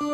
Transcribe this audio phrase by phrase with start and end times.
[0.00, 0.06] 北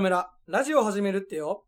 [0.00, 1.64] 村、ラジオ始めるってよ。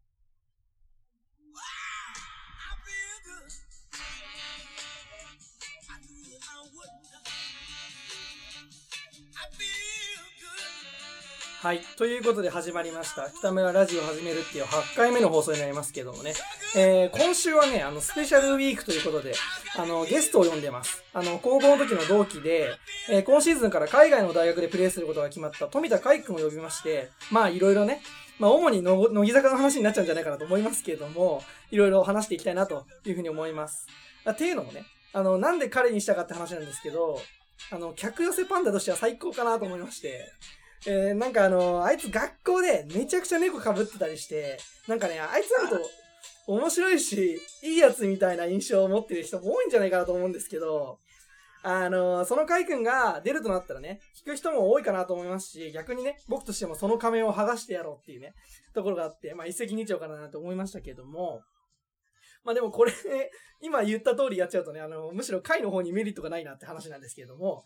[11.62, 11.80] はい。
[11.96, 13.30] ということで始まりました。
[13.30, 16.34] 北村ラジオ始めるっていう8回目の放送になりますけどもね。
[16.74, 19.32] えー、今週はね、あの、スペシャルウィークということで、
[19.78, 21.04] あの、ゲストを呼んでます。
[21.14, 22.74] あの、高校の時の同期で、
[23.08, 28.02] えー、今シーズンから海外の大学でプレーすることが決まった富田海君を呼びまして、まあ、いろいろね、
[28.40, 33.86] まあ、主にの乃木坂の話になっちゃうんじゃないかなと思いますけども、いろいろ話していきたいなというふうに思います。
[34.24, 34.82] あっていうのもね、
[35.12, 37.20] あの、なんで彼にしたかって話なんですけど、
[37.70, 40.32] あの、客寄せパンダとしては最高かなと思いまして、
[40.86, 45.78] えー、なんかあの、あいつ学校でめちゃくちゃ猫被ってたりして、なんかね、あいつなんと
[46.46, 50.98] 面白いし、いいやつみたいな印象を持ってる人も多いんじゃないかなと思うんですけど、
[51.62, 58.34] あの、そのカイ君が出るとなったらね、聞く人も多いかなと思いますし、逆にね、僕としてもその仮面を剥がしてやろうっていうね、
[58.74, 61.42] ところがあって、まあ一石二鳥かなと思いましたけども、
[62.44, 62.92] まあでもこれ、
[63.60, 67.62] 今言った通りやっちゃうとね、あの、むしろ回の方にメリットがないなって話なんですけれども、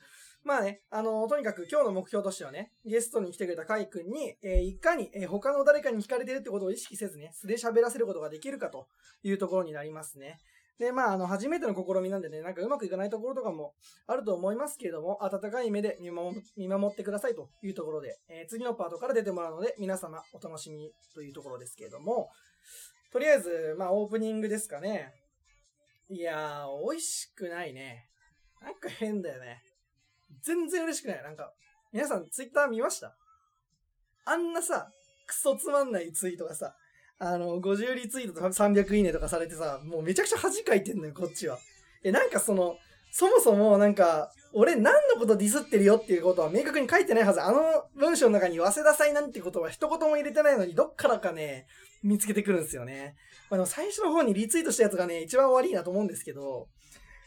[0.47, 8.87] まあね、あの、とにかく今日の目標としてはね、ゲストに来てくれたカイ君に、えーいかに、えー他の誰かに惹かれてるってことを意識せずね、素で喋らせることができるかと
[9.25, 10.39] いうところになりますね。
[10.79, 13.75] で、まあ、あの、初めての試みなんでね、なんかうまくいかないところとかも
[14.07, 22.29] あると思いますけれども、温かい目で見守見守ってくださいというところで、えー次のパートから出てもらうので、皆様お楽しみというところですけれども、
[23.13, 25.13] とりあえず、まあ、オープニングですかね。
[26.09, 28.05] いやー、美味しくないね。
[28.61, 29.61] なんか変だよね。
[30.43, 31.23] 全然嬉しくない。
[31.23, 31.53] なんか、
[31.93, 33.15] 皆さんツイッター見ました？
[34.25, 34.91] あんなさ、
[35.27, 36.75] クソつまんないツイートがさ、
[37.19, 41.59] あの、50リツイートとか300いいねとかされてさ、もうめちゃくちゃ恥かいてんのよ、こっちは。
[42.05, 42.77] え、なんかその、
[43.11, 47.41] そもそもなんか、俺何のことディスってるよっていうことは明確に書いてないはず。
[47.43, 47.63] あの
[47.95, 51.67] 文章の中に早稲田祭なんてことは一言も入れてないのに、どっからかね、
[52.03, 53.17] 見つけてくるんですよね。
[53.51, 56.69] まあ、でも最初の方にリツイートしたやつがね、一番悪いなと思うんですけど、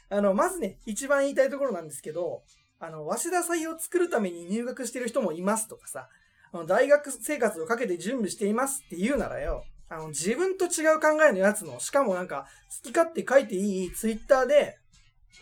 [0.10, 2.44] あの、まずね、一番言いたいところなんですけど、
[2.80, 6.08] あの、早稲田祭を作るために入学してる人もいますとかさ、
[6.52, 12.48] あの大学生活をかけて準備していますって言うならよ、あの、自分と違う考えのやつの、しかもなんか、
[12.84, 14.78] 好き勝手書いていいツイッターで、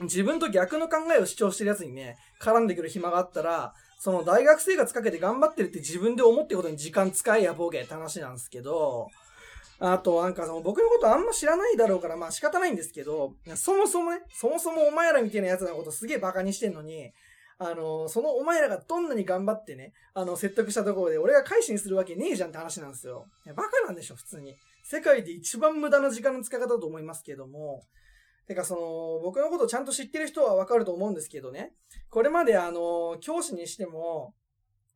[0.01, 9.09] 自分と逆の考えを主張してるやつにね、絡んでくる暇があったら、その大学生活かけて頑張ってるって自分で思ってることに時間使えやボケって話なんですけど、
[9.79, 17.11] あと、なんかその僕のことあんま知らないだろうから、まあ仕方ないんですけど、そもそもね、そもそもお前らみたいなやつのことすげえバカにしてんのに、
[17.59, 23.25] あの、そのお前らがどんなに頑張ってね、あの、説得したところで俺が改心するわけねえじゃんって話なんですよ。
[23.55, 24.55] バカなんでしょ、普通に。
[24.83, 27.83] 世界で一番無駄な時間の使い方だと思いますけども、
[28.47, 31.73] てかその、僕のことをちゃんと知ってる人はわかると思うんですけどね、
[32.09, 34.33] これまであの、教師にしても、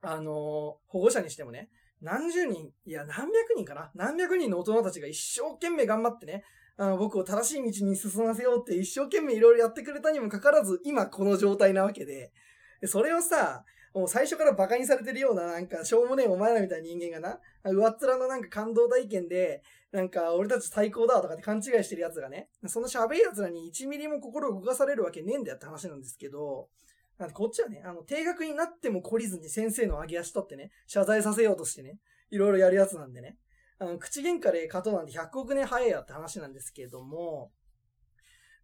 [0.01, 3.91] あの、保護者にしてもね、何十人、いや、何百人かな？
[3.93, 6.43] 何百人の大人たちが一生懸命頑張ってね、
[6.77, 12.31] あの僕を正しい道に進ませようって一生懸命いろいろやってくれたにもかかわらず、今この状態なわけで、
[12.81, 26.69] でそれをさ、もう最初から馬鹿にされてるような、なんか、しょうもねえお前らみたいな人間がな、上っ面のなんか感動体験で、なんか、俺たち最高だとかって勘違いしてる奴がね、その喋る奴らに1ミリも心動かされるわけねえんだよって話なんですけど、
[27.17, 31.97] なんこっちはね、あの、定額になっても懲りずに先生の上げ足取ってね、謝罪させようとしてね、
[32.29, 33.37] いろいろやるやつなんでね、
[33.77, 37.51] あの、口喧嘩で勝とうなんて100億年早いやって話なんですけども、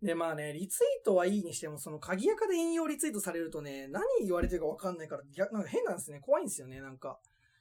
[0.01, 6.19] で、まあね、リツイートはいいにしても、その鍵垢で引用リツイートされるとね、何言われてるかわかんないから、なんか変なんですね。
[6.19, 7.19] 怖いんですよね、なんか。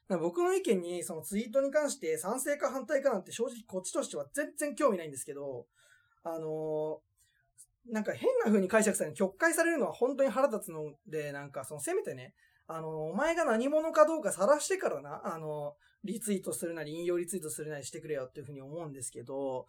[0.08, 5.66] か僕の意見に、そのツイートに関して賛成か反対かなんて正直こっちとしては全然興味ないんですけど、
[6.24, 7.06] あのー
[7.88, 12.34] なんか変な風に解釈される、曲解されるのは本当に腹立つので、なんかそのせめてね、
[12.66, 19.66] あのーお前が何者かどうか晒してからな、あのーリツイートするなり、引用リツイートするなりしてくれよっていう風に思うんですけど、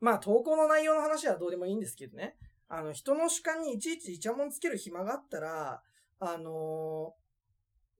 [0.00, 2.36] まあ投稿の内容の話はどうでもいいんですけどね、
[2.68, 5.82] あの、人の主観にいちいちイチャモンつける暇があったら、
[6.20, 7.28] あのー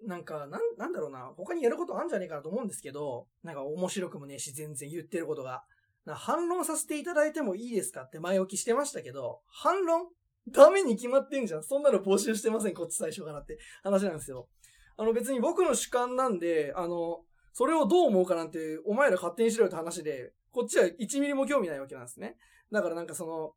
[0.00, 5.64] なんか、なん、なんだろうな、他にやることあるんじゃねえかなと思うんですけど、なんか面白くもねえし、全然言ってることが。
[6.06, 10.06] 反論させていただいてもいいですかって前置きしてましたけど、反論？
[10.52, 11.64] ダメに決まってんじゃん。
[11.64, 14.48] そんなの募集してません、こっち最初からって話なんですよ。
[14.96, 22.36] あの別に僕の主観なんで、あの、それをどう思うかなんて、お前ら勝手にしろよって話で、こっちは1ミリも興味ないわけなんですね。
[22.72, 23.52] だからなんかその、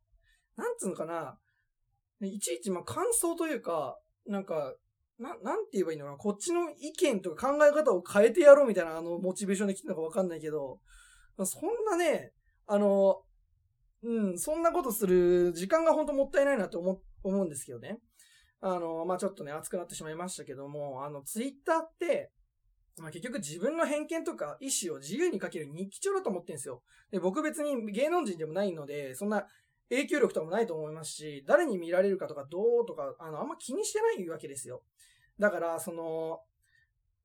[0.56, 1.38] なんつうのかな、
[2.20, 4.74] いちいちまあ感想というか、なんか、
[5.18, 10.78] な、なんて言えばいいのかな、こっちの意見とか考え方を変えてやろうみたいなあのモチベーションで来たのかわかんないけど、
[11.44, 12.32] そんなね、
[12.66, 13.22] あの、
[14.02, 17.98] うん、そんなことする時間が本当もったいないなと思思うんですけどね。
[18.60, 22.32] あの、まあ、ちょっとね、熱くなってしまいましたけども、あの、ツイッターって、
[22.98, 26.82] まあ、結局自分の偏見とか意思を自由に書ける日記帳だと思ってんすよ。
[27.10, 29.46] で、僕別に芸能人でもないので、そんな
[29.88, 34.82] 影響力とかもないと思いますし、誰に見られるかとかどうとか、あの、あんま気にしてないわけですよ。
[35.38, 36.40] だから、その、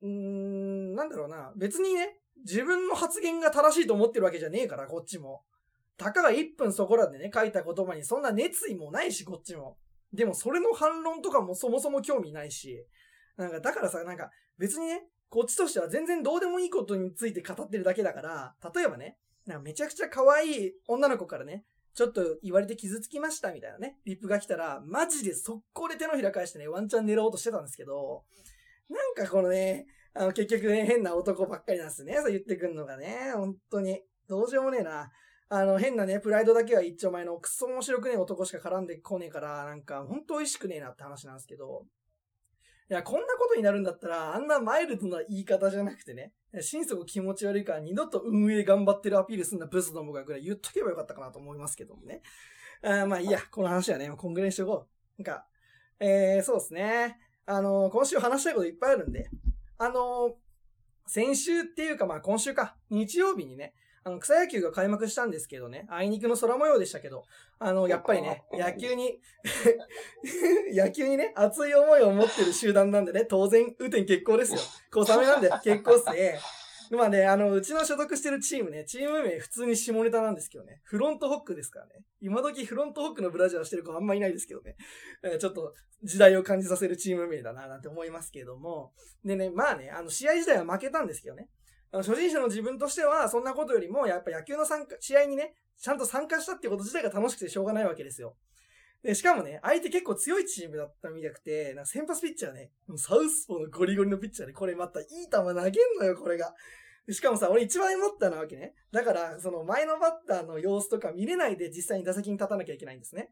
[0.01, 5.43] うーん、なんだろうな、別にね、自分の発言が正しいと思ってるわけじゃねえから、こっちも。
[5.97, 9.77] たかが1分そこらでね、書いた言葉にそんな熱意もないし、こっちも。
[10.13, 12.85] でも、それの反論とかもそもそも興味ないし。
[13.35, 28.23] なんか、だからさ、なんか、別にね、こっちとしては全然どうでもいいことについて語ってるだけだから、例えばね、なんかめちゃくちゃ可愛い女の子からね、ちょっと言われて傷つきましたみたいなね、リップが来たら、マジで速攻で手のひら返してね、ワンチャン狙おうとしてたんですけど、
[28.89, 32.15] なんかこのね、あの、結局ね、変な男ばっかりなんですね。
[32.15, 34.01] そう言ってくんのがね、本当に。
[34.27, 35.11] どうしようもねえな。
[35.49, 41.85] あの、変なね、プライドだけは一丁前のクソ面白くねえ男しか絡んでこねえから、なんか、ほんと美味しくねえなって話なんですけど。
[42.89, 46.31] いや、こんなことになるんだったら、あんなマイルドな言い方じゃなくてね、
[46.61, 52.21] 心底気持ち悪いから二度と運営頑張ってるアピールすんなブスどもがぐらい言っとけばよかったかなと思いますけどもね。
[52.83, 54.87] あまあいいや、この話はね、こんぐらいにしとこ
[55.17, 55.21] う。
[55.21, 55.45] なんか、
[55.99, 57.19] えー、そうですね。
[57.45, 59.29] あのー今週話したいこといっぱいあるんで、
[59.77, 60.33] あのー
[61.09, 63.73] 先週っていうかまあ今週か、日曜日にね、
[64.07, 67.25] あの、草野球が開幕したんですけどね、あいにくの空模様でしたけど、
[67.59, 69.19] あの、やっぱりね、 野球に、
[70.73, 74.59] 野球にね、熱い思いを持ってる集団なんでね、当然、雨天決行ですよ。
[74.91, 76.39] 小雨なんで、結構っすね。
[76.89, 82.05] まあね、あの、うちの所属してるチームね、チーム名普通に下ネタなんですけどね、フロントホックですからね。
[82.21, 84.77] 今時フロントホックのブラジャーしてる子あんまいないですけどね。
[85.21, 88.93] えーちょっと時代を感じさせるチーム名だな、なんて思いますけども。
[89.25, 91.49] でね、まあね、あの、試合自体は負けたんですけどね。
[91.91, 98.35] 初心者の自分としては、そんなことよりも、やっぱ野球の参加、試合にね、ちゃんと参加したってこと自体が楽しくてしょうがないわけですよ。
[99.03, 105.53] で、しかもね、相手結構強いチームだったみたくて、な先発ピッチャーね、サウスポーのゴリゴリのピッチャーで、これまたいい球投げん
[105.99, 106.53] のよ、これが。
[107.09, 108.73] しかもさ、俺一番思ったなわけね。
[108.91, 113.31] だから、その前のバッターの様子とか見れないで実際に打席に立たなきゃいけないんですね。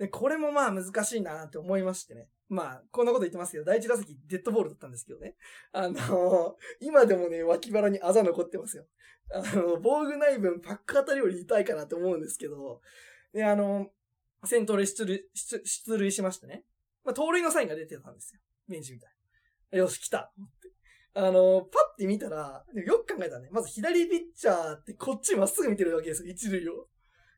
[0.00, 2.28] で、これもまあ難しいなって思いましてね。
[2.48, 5.36] まあ、こんなこと言ってますけど、第一打席デッドボールだったんですけどね。
[5.72, 8.86] あの今でもね、脇腹にあざ残ってますよ。
[9.30, 12.80] あの、防具ない分パック当たりより痛いかなと思うんですけど、
[13.34, 13.90] で、あの
[14.44, 16.64] 先頭で出塁、出塁しましてね。
[17.04, 18.40] まあ、盗塁のサインが出てたんですよ。
[18.68, 19.78] ベンチみたい。
[19.78, 20.32] よし、来た。
[21.12, 26.88] あの、パッて見たら、よく考えたらね、まず左ピッチャーってこっちまっすぐ見てるわけですよ、一塁を。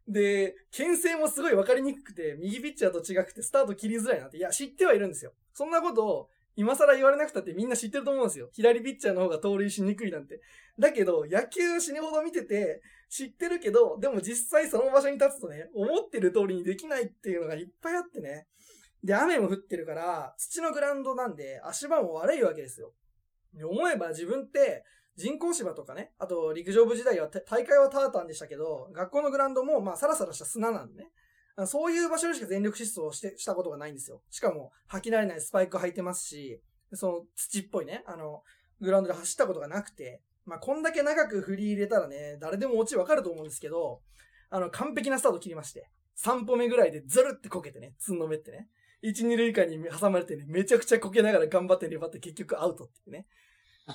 [0.08, 5.32] で、牽制もすごい分かりにくくて、右ピッチャーと違くてスタート切りづらいなって、いや、知ってはいるんですよ。
[5.54, 8.50] そんなことを、今更言われなくたってみんな知ってると思うんですよ。
[8.52, 10.40] 左ピッチャーの方が盗塁しにくいなんて。
[10.78, 18.46] だけど、野球死ぬほど見てて、知ってるけど、でも実際その場所に立つとね、思ってる通りにできないっていうのがいっぱいあってね。
[19.02, 22.93] で、雨も降ってるから、土のグラウンドなんで、足場も悪いわけですよ。
[23.64, 24.84] 思えば自分って、
[25.17, 31.11] 人工芝とかね、あと陸上部時代は大会はタータンでしたけど、学校のグラウンドもまあサラサラした砂なんでね。
[31.67, 34.23] そういう場所でしか全力疾走をして、したことがないんですよ。
[34.31, 36.62] しかも、履き慣れないスパイク履いてますし、
[36.94, 38.43] その土っぽいね、あの、
[38.81, 44.00] グラウンドで走ったことがなくて、まあ、こんだけ長く振り入れたらね、誰でもオチわかると思うんですけど、
[44.50, 48.69] あの、完璧なスタート切りまして、3歩目ぐらいでズルってこけてね、つんのめってね、
[49.02, 53.26] 1、2塁間に挟まれてね、めちゃくちゃこけながら頑張って粘って結局アウトっていうね。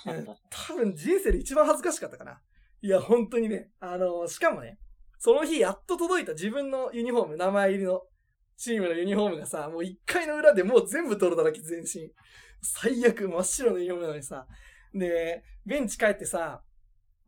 [0.06, 2.42] うん 多分人生で一番恥ずかしかったかな。
[2.82, 4.80] いや、本当にね、あのしかもね、
[5.20, 8.04] その日やっと届いた自分のユニフォーム、名前入りの
[8.58, 12.12] チームのユニフォームがさ、もう1回の裏でもう全部泥だらけ全身。
[12.62, 14.48] 最悪、真っ白のユニフォームなのにさ。
[14.94, 16.64] で、ベンチ帰ってさ、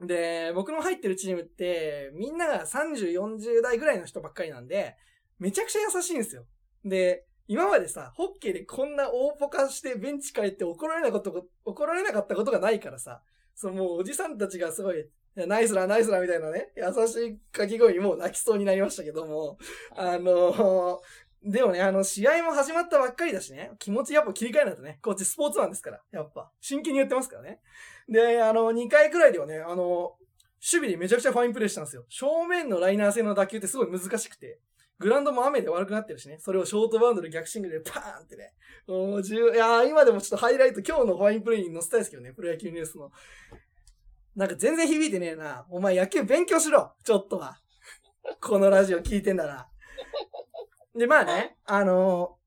[0.02, 4.96] で、僕の入ってるチームって、みんなが30、40代ぐらいの人ばっかりなんで、
[5.40, 6.46] めちゃくちゃ優しいんですよ。
[6.86, 13.24] で、今までさ、ホッケーでこんな大ポカしてベンチ帰って怒られなかったこと、怒られなかったことがないからさ、
[13.56, 19.58] そう、もうおじさんたちがすごい、ナイスラナイスラみたいなね、優しい掛け声にもう泣きそうになりましたけども、
[19.98, 21.02] あの
[21.44, 26.52] でもね、あの、試合も始まったばっかりだしね、気持ちやっぱ切り替えないとね、こっちスポーツマンですから、やっぱ。
[26.62, 27.62] 真剣にやってますからね。
[28.08, 30.18] で、あの、2回くらいではね、あの、守
[30.62, 32.06] 備でめちゃくちゃファインプレーしたんですよ。
[32.10, 34.60] 正面のライナー性の打球ってすごい難しくて、
[35.00, 38.54] グラウンドも雨で悪くなってるしね、それをショートバウンドで逆シングルでパーンってね、
[38.88, 43.12] もう十、いや今でもちょっとハイライト、今日のファインプレーに載せたいですけどね、プロ野球ニュースの。
[44.36, 45.66] なんか全然響いてねえな。
[45.70, 47.60] お前野球勉強しろちょっとは。
[48.42, 49.68] このラジオ聞いてんだな。
[50.96, 52.40] で、まあね、あのー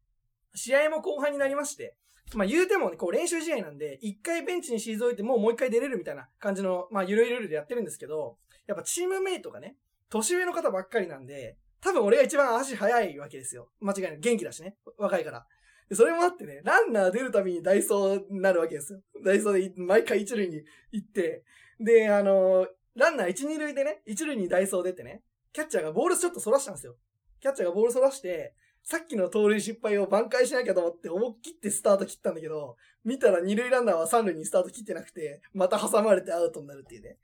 [0.55, 1.97] 試合も後半になりまして、
[2.35, 9.77] まあ言うてもね、こう練習試合なんで、一回ベンチに退いてもうもう一回出れるみたいな感じの、まあゆるゆるでやってるんですけど、やっぱチームメイトがね、
[10.11, 13.69] 年上の方ばっかりなんで、多分俺が一番足速いわけですよ。
[13.81, 14.21] 間違いない。
[14.21, 14.77] 元気だしね。
[14.97, 15.45] 若いから。
[15.89, 19.01] でそれもあってね、ランナー出るたびにダイソーになるわけですよ。
[19.25, 20.63] ダイソーで毎回一塁に
[20.93, 21.45] 行って、
[21.81, 25.23] で、あのー、ランナー一、二塁でね、一塁にダイソー出てね、
[25.53, 26.95] キャッチャーがボールちょっと反らしたんですよ。
[27.41, 37.19] キャッチャーがボール反らして、さっきの盗塁失敗を挽回しなきゃと思って思いっきってスタート切ったんだけど、見たら二塁ランナーは三塁にスタート切ってなくて、また挟まれてアウトになるっていうね。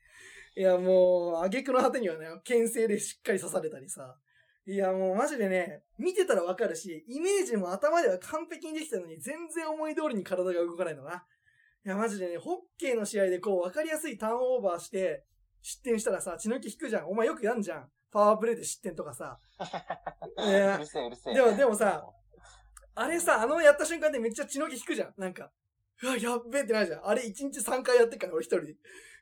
[0.56, 4.18] いや、もう、挙句の果てにはね、牽制でしっかり刺されたりさ。
[4.70, 11.24] いや、もうマジでね、見てたらわかるし、イメージも頭では完璧にできたのに、全然思い通りに体が動かないのな。
[11.86, 15.24] いや、マジでね、ホッケーの試合でこう、わかりやすいターンオーバーして、
[15.62, 17.08] 失点したらさ、血の気引くじゃん。
[17.08, 17.88] お前よくやんじゃん。
[18.12, 19.38] パワープレイで失点とかさ。
[20.38, 21.34] い や、うるせえうるせえ。
[21.34, 22.06] でも、でもさ、
[22.94, 25.14] あれさ、あのやった瞬間でめっちゃ血の気引くじゃん。
[25.16, 25.50] なんか、
[26.02, 27.08] うわ、やっべえってないじゃん。
[27.08, 28.76] あれ1日3回やってから俺一人で。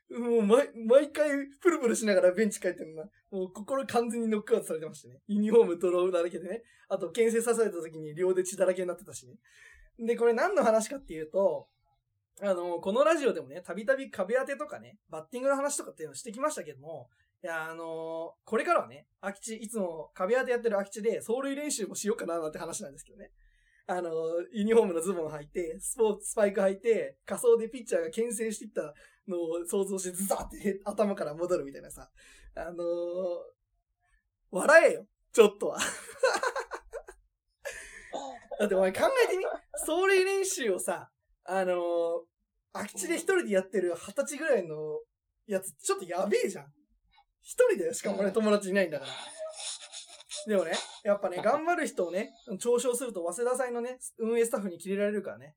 [0.09, 1.29] もう毎、毎回
[1.61, 3.09] プルプルしながらベンチ帰ってるのな。
[3.31, 5.19] もう心完全にノックアウトされてましたね。
[5.27, 6.63] ユニフォーム泥だらけでね。
[6.87, 9.35] あと、牽制さされた時に両で血だらけになってたしね。
[9.99, 11.67] で、これ何の話かっていうと、
[12.41, 17.09] あの、このラジオでもね、たびたび壁当てとかね、バッティングの話とかっていうのをしてきましたけども、
[17.43, 23.31] いや、あのこれからはね、空き地、いつも壁当てやってる空き地で、走塁練習もしようかななんて話なんですけどね。
[23.89, 24.11] あの
[24.51, 28.93] ユニフォームのズボン履いて、スポーツスパイク履いて、仮装でピッチャーが牽制していった
[29.27, 32.09] のを想像してズザーって頭から戻るみたいなさ。
[32.59, 32.85] あのー、
[34.51, 35.05] 笑えよ。
[35.31, 35.77] ちょっとは。
[38.59, 41.11] だってお前考えてみ走塁練習をさ、
[41.45, 41.77] あのー、
[42.73, 44.75] 空き地で一人でやってる二十歳ぐらいの
[45.45, 46.65] やつ、ちょっとやべえじゃん。
[47.41, 47.93] 一人だよ。
[47.93, 49.11] しかも俺友達いないんだから。
[50.47, 50.71] でもね、
[51.03, 55.55] やっぱね、頑張る人をね、嘲笑すると、早稲田祭のね、運営スタッフに切れられるからね、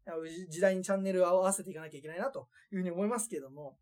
[0.51, 3.79] 時代にチャンネルを合わせていかなきゃいけないな、というふうに思いますけども。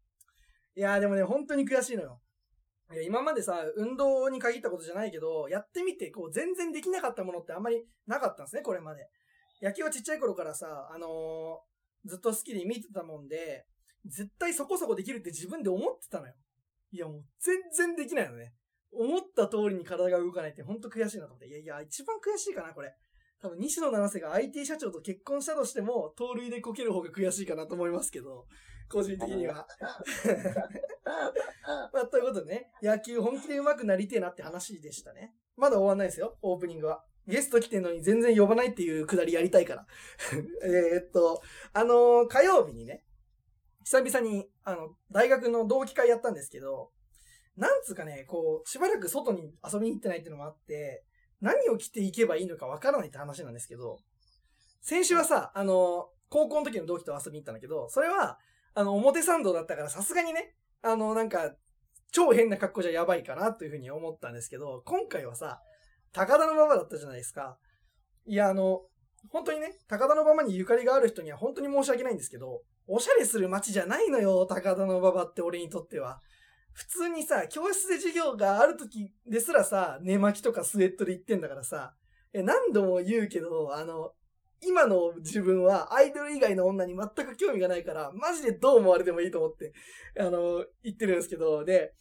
[0.76, 2.20] いやーでもね、本当に悔しいのよ。
[2.92, 9.08] いや、今までさ、運動に限ったことじゃないけど、やってみて、こう、全然できなかったものってあんまりなかったんですね、これまで。
[9.60, 13.66] 野球はちっちゃい頃からさ、あのー、ずっと好きで見てたもんで、
[14.06, 16.34] 絶対そこそこできるって自分で思ってたのよ。
[16.90, 18.54] いや、もう全然できないのね。
[18.90, 21.48] 思った通りに体が動かないってほんと悔しいなと思って。
[21.48, 22.94] いやいや、一番悔しいかな、これ。
[23.40, 28.46] 多分、西野七瀬が IT 社長と結婚したとしても、盗塁でこける方が悔しいかなと思いますけど、
[28.90, 29.66] 個人的には。
[31.92, 35.34] まあ、ということでね、野球本気で上手くなりてえなって話でしたね。
[35.56, 37.04] まだ終わんないですよ、オープニングは。
[37.26, 39.86] ゲスト来てんのに全然呼ばないっていうくだりやりたいから。
[40.64, 41.42] えっと、
[41.74, 43.04] あのー、火曜日にね、
[43.84, 46.90] 久々に、あの、大学の同期会やったんですけど、
[47.56, 51.04] なんつうかね、こう、しばらく外に遊びに行ってないっていうのもあって、
[51.40, 53.98] 何を着ていけばいいのかわからないって話なんですけど、
[54.80, 58.38] 先週はさ、あの、高校の時の同期と遊びに行ったんだけど、それは、
[58.78, 61.52] あの、表参道だったからさすがにね、あの、なんか、
[62.12, 65.60] 超変な格好じゃやばいかなというふうに思ったんですけど、今回はさ、
[66.12, 67.58] 高田の馬場だったじゃないですか。
[68.24, 68.82] いや、あの、
[69.30, 76.20] 本当にね、高田の馬場にゆかりがある人には本当に申し訳ないんですけど、おしゃれする街じゃないのよ、高田の馬場って俺にとっては。
[76.72, 81.96] 普通にさ、教室で授業がある時ですらさ、寝巻きとかスウェットで行ってんだからさ、
[82.32, 84.12] え、何度も言うけど、あの、
[84.60, 89.72] 今の自分はアイドル以外の女に全く興味がないから、マジでどう思われてもいいと思って、
[90.18, 91.94] あの、言ってるんですけど、で、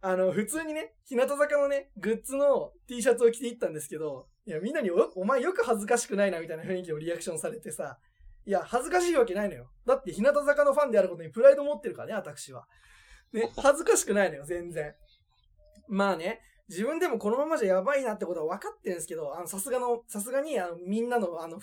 [0.00, 7.98] あの、普通にね、日向坂のね、グッズの T シャツを着て行ったんですけど、いや、みんなにお、お前よく恥ずかしくないなみたいな雰囲気をリアクションされてさ、
[8.46, 9.68] いや、恥ずかしいわけないのよ。
[9.84, 12.66] だって日向坂のファンであることにプライド持ってるからね、私は。
[13.32, 14.94] ね、恥ずかしくないのよ、全然。
[15.88, 21.58] まあね、自分でもこのままじゃやばいなってことは分かってるんですけど、あの、さすがの、さすがに、あの、みんなの、あの、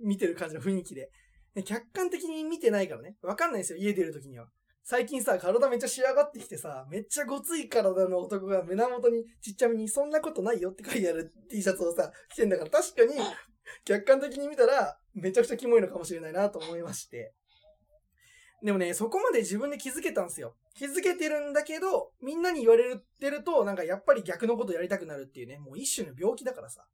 [0.00, 1.10] 見てる感じの雰囲気で。
[1.54, 4.48] ね、客観的に見てないからね、分かんないですよ、家出るときには。
[4.84, 13.14] 最近さ、体めっちゃ仕上がってきてさ、めっちゃごつい体の男が胸元にちっちゃめに、そんなことないよって書いてある T シャツをさ、着てんだから確かに、
[13.84, 17.34] 客観的に見たら、めちゃくちゃキモいのかもしれないなと思いまして。
[18.62, 20.56] でもね、そこまで自分で気づけたんですよ。
[20.74, 26.86] 気づけてるんだけど、みんなに言われてると、なんかやっぱり逆のことやりたくなるっていうね、もう一種の病気だからさ。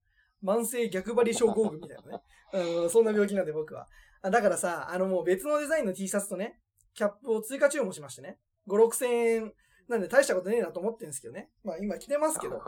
[0.45, 2.23] 慢性逆張り症候群みたいなね。
[2.55, 3.89] うん、そんな病気なんで僕は。
[4.23, 6.61] だからさ、あのもう別のデザインの T シャツとね、
[6.95, 8.39] キャップを追加注文しましてね。
[8.69, 9.53] 5、6千円
[9.89, 11.51] なんで大したことねえなと思ってるんですけどね。
[11.63, 12.61] まあ今着てますけど。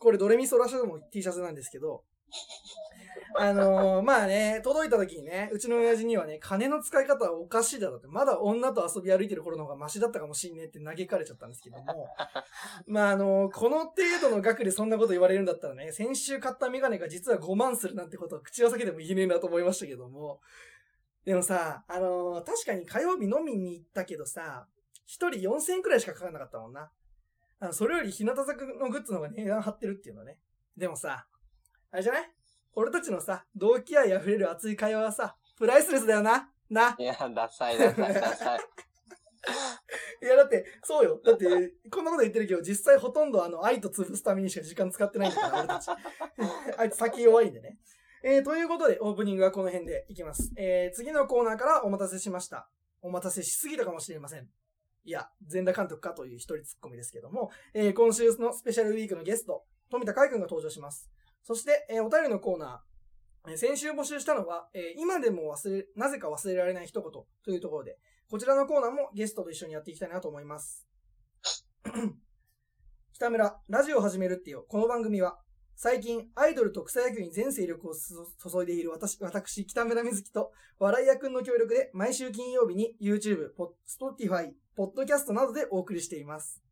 [0.00, 2.04] これドレミソラショドも T シャツなんですけど。
[3.36, 12.08] あのー、まあね、届いた時にね、うちの親父にはね、金の使い方はおかしいだろって、まだ女と遊び歩いてる頃の方がマシだったかもしんねえって嘆かれちゃったんですけども、
[12.86, 20.40] まああのー、この程度の額でそんなこと言われるんだったらね、先週買ったメガネが実は5万するなんてことは口を裂けても言えねえなと思いましたけども、
[21.24, 24.66] でもさ、あのー、確かに火曜日飲みに行ったけどさ、
[25.06, 26.90] 一人4000円くらいしかかかんなかったもんな。
[27.62, 30.38] あのそれより日向坂のグッズの方が値段張ってるっていうのはね。
[30.76, 31.26] でもさ、
[31.90, 32.30] あれじゃない？
[32.74, 36.50] 俺たちのさ、同期愛溢れる熱い会話はさ、プライスレスだよな。
[36.70, 36.94] な。
[36.98, 38.60] いや、ダサい、ダサい、 ダサい。
[40.22, 41.20] いや、だって、そうよ。
[41.24, 41.46] だって、
[41.90, 45.88] こんなこと言ってるけど、実際ほとんどあの、愛と潰すためにしか時間使ってないんだから、俺たち。
[46.78, 47.78] あいつ先弱いんでね。
[48.22, 50.52] えー、ということで、オープニングはこの辺でいきます。
[50.56, 52.68] えー、次のコーナーからお待たせしました。
[53.00, 54.48] お待たせしすぎたかもしれません。
[55.04, 61.10] いや、全裸監督かという一人ツッコミですけども、えー、今週のスペシャルウィークのゲスト、富田海君が登場します。
[61.42, 67.98] そして、えー、お便りのコーナー、えー先週募集したのは、えー今でも忘れ、なぜか忘れられない一言というところで、
[68.30, 70.86] こちらのコーナーもゲストと一緒にやっていきたいなと思います。
[73.14, 74.64] 北村、ラジオを始めるってよ。
[74.68, 75.38] この番組は、
[75.74, 83.48] 最近、アイドルと草野球に全勢力を注いでいる私、私、北村瑞希と、笑い屋くんの協力で、毎週金曜日に YouTube、
[83.88, 86.69] Spotify、ポッドキャストなどでお送りしています。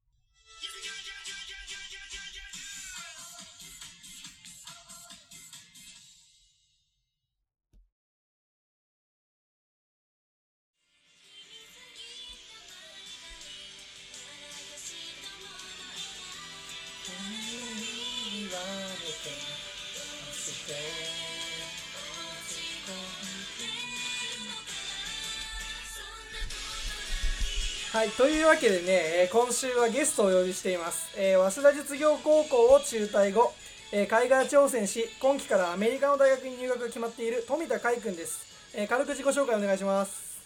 [28.49, 31.13] わけでね、えー今週はゲストをお呼びしています。
[31.19, 33.53] えー早稲田実業高校を中退後、
[33.93, 38.73] えー海外挑戦し、今期からアメリカの大学に入学が決まっている富田海君です。
[38.75, 40.39] えー軽く自己紹介お願いします。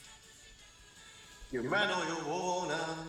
[1.52, 3.06] 夢のような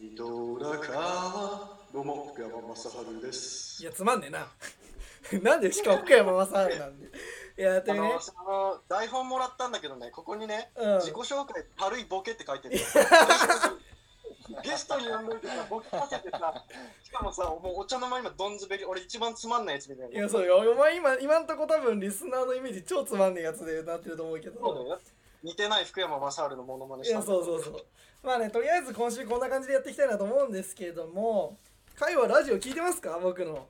[0.00, 4.48] 人だからどうも福山雅治ですいや、つまんねえな。
[5.40, 7.06] なんでしかも福山雅治なんで。
[7.56, 8.10] いや、というね。
[8.10, 11.00] あの、その台本もらったんだけどねここにね、うん。
[11.00, 12.78] 自己紹介軽いボケって書いてる。
[14.62, 16.64] ゲストに呼んどいてさボケさせてさ
[17.02, 20.12] しかもさもうお茶の間今どんずべり俺一番つまんないやつみたいな。
[20.18, 20.58] いや、そうよ。
[20.58, 24.60] お前今、今んとこ多分リスナーのイメージ超つまんねえやつでなってると思うけど。
[24.60, 25.00] そうだよ。
[25.42, 27.86] 似てない福山雅治のモノマネいやしたんだそうそうそう。
[28.22, 31.58] まあねとりあえず今週こんな感じでやっていきたいなと思うんですけれども
[31.94, 33.18] 会はラジオ聞いてますか？
[33.18, 33.68] 僕の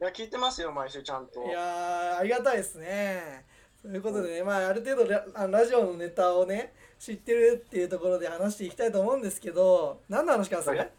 [0.00, 1.44] いや聞いてますよ毎週ちゃんと。
[1.44, 3.44] いやーありがたいですね。
[3.82, 10.78] ということでねまあある程度ララジオのネタをね知ってるっていうところで話していきたいと思うんですけど何の話からする？
[10.78, 10.90] はい。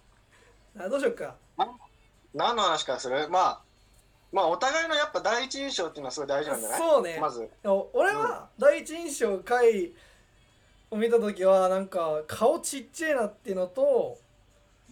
[0.80, 1.36] あどうしよっか。
[2.34, 3.30] 何の話からする？
[3.30, 3.62] まあ
[4.34, 6.80] まあお互いのやっぱ第一印象っていうのはすごい大事なんじゃない？
[6.80, 7.18] そうね。
[7.22, 7.50] まず。
[7.94, 9.94] 俺は第一印象回
[10.92, 14.18] を見た時はなんか顔ちっちゃいなっていうのと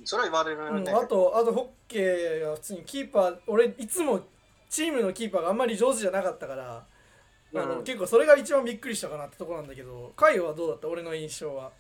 [0.08, 4.22] それは言われるうん、ね、あとあとホッケーが普通にキーパー俺いつも
[4.70, 6.86] チームのキーパーがあんまり上手じゃなかったから、
[7.54, 7.84] あのうん。
[7.84, 10.88] 結構それが一番びっくりしたかなってところなんだけどカイはどうだった？
[10.88, 11.72] 俺の印象は。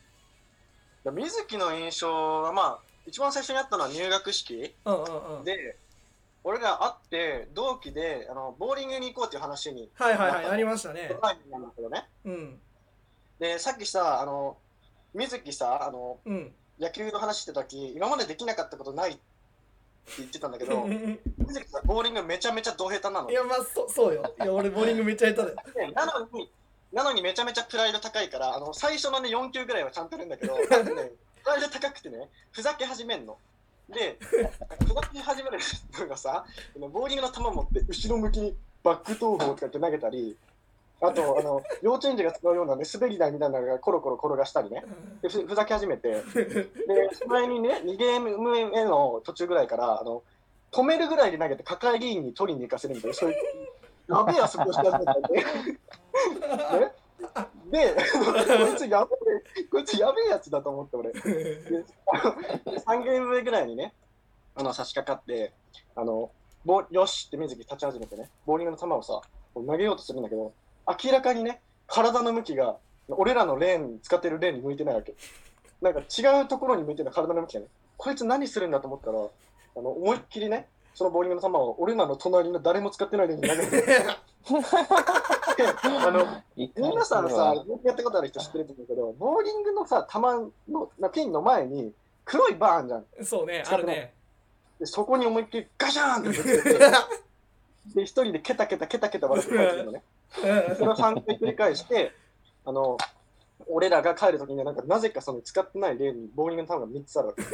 [1.05, 4.75] 水木の印象はまあ一番最初にあったのは入学式。
[4.83, 5.43] うんうんうん。
[5.45, 5.77] で
[6.43, 11.09] 俺が会って同期であのボーリングに行こうっていう話にはいはいはいありましたね。
[11.49, 12.09] なんだけどね。
[12.25, 12.59] うん。
[13.39, 14.57] でさっきさあの
[15.13, 19.19] 水木さあのうん野球の話してた時今までできなかったことないって
[20.19, 23.31] 言ってたんだけど 木さボーリングめちゃめちゃド下手なの。
[23.31, 24.33] やまあそそうよ。
[24.39, 25.91] いや俺ボーリングめっちゃ下手だよ。
[25.91, 26.51] でなのに
[26.93, 33.37] なのにめちゃめちゃプライド高いからあの最初のね4球ぐらいはちゃんとやるんだけど ねプライド高くてねふざけ始めんの。
[33.89, 35.59] でふざけ始める
[35.99, 36.45] のがさ
[36.77, 40.37] ボーリングの球持って後ろ向きにバック投法とかって投げたり
[40.99, 44.83] あとあの幼稚園児が使うようなね滑り台みたいなのがコロコロ転がしたりね
[45.21, 46.71] でふふざけ始めて で
[47.27, 50.23] 前にね2ゲーム目の途中ぐらいからあの
[50.71, 53.37] 止めるぐらいで投げて抱え議員に取りに行かせるみたいなそういう
[54.09, 55.35] やべえ遊びをし始めたんで。
[57.67, 59.11] ねで、こいつやべ
[59.61, 61.11] え、こいつやべえやつだと思って俺。
[61.11, 63.93] で3ゲーム目ぐらいにね、
[64.55, 65.51] あの差し掛かって、
[65.95, 66.31] あの、
[66.65, 69.21] ボよしって水木立ち始めてね、ボーリングの球をさ、
[69.53, 70.53] 投げようとするんだけど、
[70.87, 72.77] 明らかにね、体の向きが、
[73.09, 75.13] 俺らのレーン、使ってるレーンに向いてないわけ。
[75.81, 83.97] なんか違うところに向いてる体の向きがね、こいつ何するんだと思ったら、あの思いっきりね、そのボーリングの球を俺らの隣の誰も使ってないレーンに投げて、
[86.07, 91.93] あの、皆さんさ、やったことある人知ってると思うけど、ボーリングのさ、球のなピンの前に
[92.25, 93.05] 黒いバーあんじゃん。
[93.23, 94.13] そうねあるね
[94.79, 96.79] でそこに思いっきりガシャーンってぶつけて、
[97.95, 100.03] で、一人でケタケタケタケタ笑ってるのね。
[100.33, 100.51] それ
[100.91, 102.11] を3回繰り返して、
[102.65, 102.97] あの、
[103.69, 107.43] 俺らが帰るときにはなんかなぜかその使ってないレーンにボーリングの球が3つあるわけ。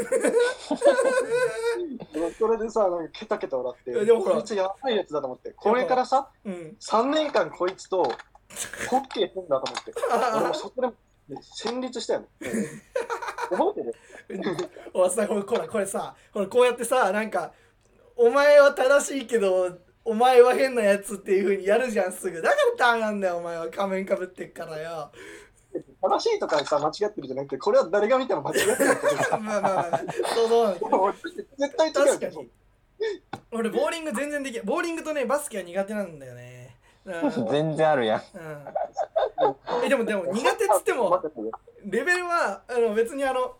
[2.37, 8.03] それでさ、なんかケタケタ笑って、こいつやばいやつだと思って、これからさ、うん3年間こいつと
[8.89, 9.93] ホッケーするんだと思って。
[10.37, 10.87] 俺もそこで
[11.41, 12.27] 戦慄したよね。
[13.49, 13.83] 覚え
[14.33, 14.55] てる？
[14.93, 17.53] おさこれこれこれさこれこうやってさなんか
[18.15, 22.41] お前は正しいけどお前は変なやつっていう風にやるじゃんすぐ。
[22.41, 23.69] だからダメなんだよお前は。
[23.69, 25.11] 仮面かぶってっからよ。
[26.01, 28.89] 正しいとかさ、間違ってるじゃなくて、これは誰が見ても間違ってる
[29.31, 30.01] まあまあまあ。
[30.35, 30.47] そう
[30.79, 31.13] そう。
[31.57, 32.49] 絶対違う確かに
[33.51, 36.75] 俺ボーリング全然できないボーリングとねバスケは苦手なんだよね。
[37.05, 37.47] うん。
[37.49, 38.21] 全然あるやん。
[39.79, 39.85] うん。
[39.85, 41.21] えでもでも苦手っつっても
[41.85, 43.55] レベルはあの別にあの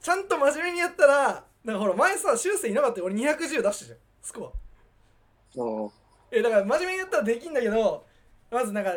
[0.00, 3.06] ちゃんと真面目にやったらなんかほら前さ修正いなかったよ。
[3.06, 4.48] 俺210出したじゃんスコア。
[4.48, 4.59] うん
[6.30, 8.04] えだから真面目にやったらできんだけど
[8.50, 8.92] まずなんか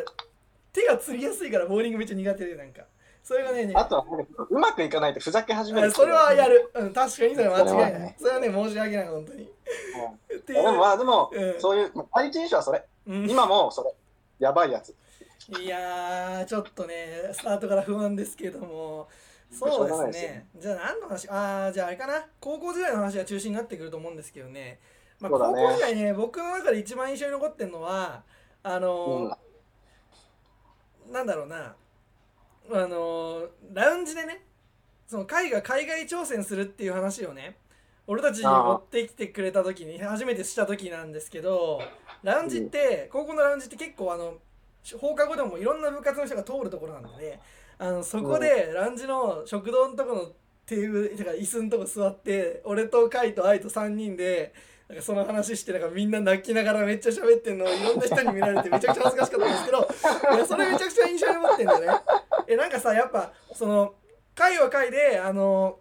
[0.72, 2.82] 手がつりやすいからボーリングめっちゃ苦手でなんか。
[3.22, 4.04] それがねあとは、
[4.50, 5.88] うまくいかないとふざけ始める。
[5.88, 7.34] あそれはやる、うん、確かに。
[7.34, 8.14] それは間違いない。
[8.18, 9.50] それはねそれはね申し訳ない本当に。
[10.46, 11.54] でもまあでも、うん。
[11.58, 12.84] そういう、まあ第一印象はそれ。
[13.06, 13.30] うん。
[13.30, 13.94] 今もそれ。
[14.40, 14.94] やばいやつ。
[15.58, 19.08] いやーちょっとねスタートから不安ですけども。
[19.50, 20.46] そうですね。
[20.58, 21.30] じゃあ何の話？
[21.30, 22.26] ああじゃああれかな。
[22.40, 24.80] 高校時代の話が中心になってくると思うんですけどね,、
[25.28, 28.22] まあ、高校時代ね僕の中で一番印象に残ってるのは
[28.62, 31.74] あのーなんだろうな。
[32.72, 34.42] あのーラウンジでね
[35.06, 37.56] その海が海外挑戦するっていう話をね
[38.06, 41.80] 俺たちに持ってきてくれた時に初めてした時なんですけど
[42.22, 44.34] ラウンジって高校のラウンジって結構あの
[44.98, 47.40] 放課後でもいろんな部活の人が通るところなんでね
[47.78, 50.32] あのそこでラウンジの食堂のとこの
[50.66, 54.54] テーブルてか椅子のとこ座って俺とカイとアイと3人で
[55.02, 59.78] その話してなんかみんな泣きながらめっちゃ喋ってんのをいろんな人に見られてめちゃくちゃ恥ずかしかったんですけど
[60.36, 62.00] いやそれめちゃくちゃ印象に残ってんだよね。
[62.46, 63.94] えなんかさやっぱその
[64.34, 65.78] 回は回であの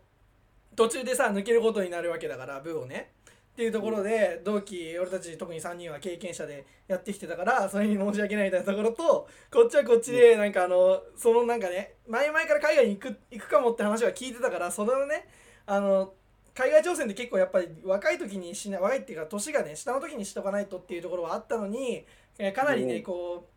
[0.75, 3.13] 途中でさ抜けることになるわけだから部をね
[3.53, 15.27] っていうところで同期俺たち特に3人は経験者でやってきてたからそれに申し訳ないみたいなところとこっちはこっちでなんかあのそのなんかね前々から海外に行く行くかもって話は聞いてたからそのね
[15.67, 16.13] あの
[16.55, 22.05] 海外挑戦って結構やっぱり若い時にしな若いっていうか年がね下の時にしとかないとっていうところはあったのに
[22.37, 23.03] えーかなりねうん。
[23.03, 23.47] こ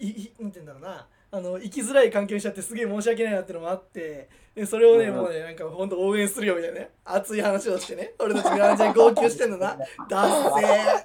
[0.00, 1.08] ういいなんて言うんだろうな。
[1.32, 5.14] あの生きづらい環境にしちゃってすげえ申し訳ないなってのもあってでそれをね、うん。
[5.16, 9.76] もうねなんかほんと応援するよみたいなね熱い話をしてね俺たちグラウンジで号泣してんのな。
[9.76, 11.00] だっせー。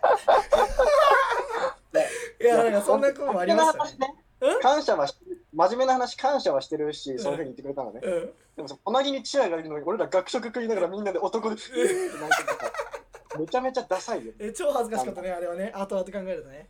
[2.43, 4.24] いやなんかそんなこともありましたね
[4.61, 5.15] 感謝はし
[5.53, 8.01] 真面目な話感謝はしてるし、そういうふうに言ってくれたのね。
[8.03, 8.29] うん。
[8.57, 11.87] でもさ、隣にチアがいるのに、俺ら学食食いながらみんなで男で、うーって泣い
[13.35, 14.33] てめちゃめちゃダサいよ。
[14.39, 15.71] え超恥ずかしかったねあれはね。
[15.73, 16.67] 後々考えるとね。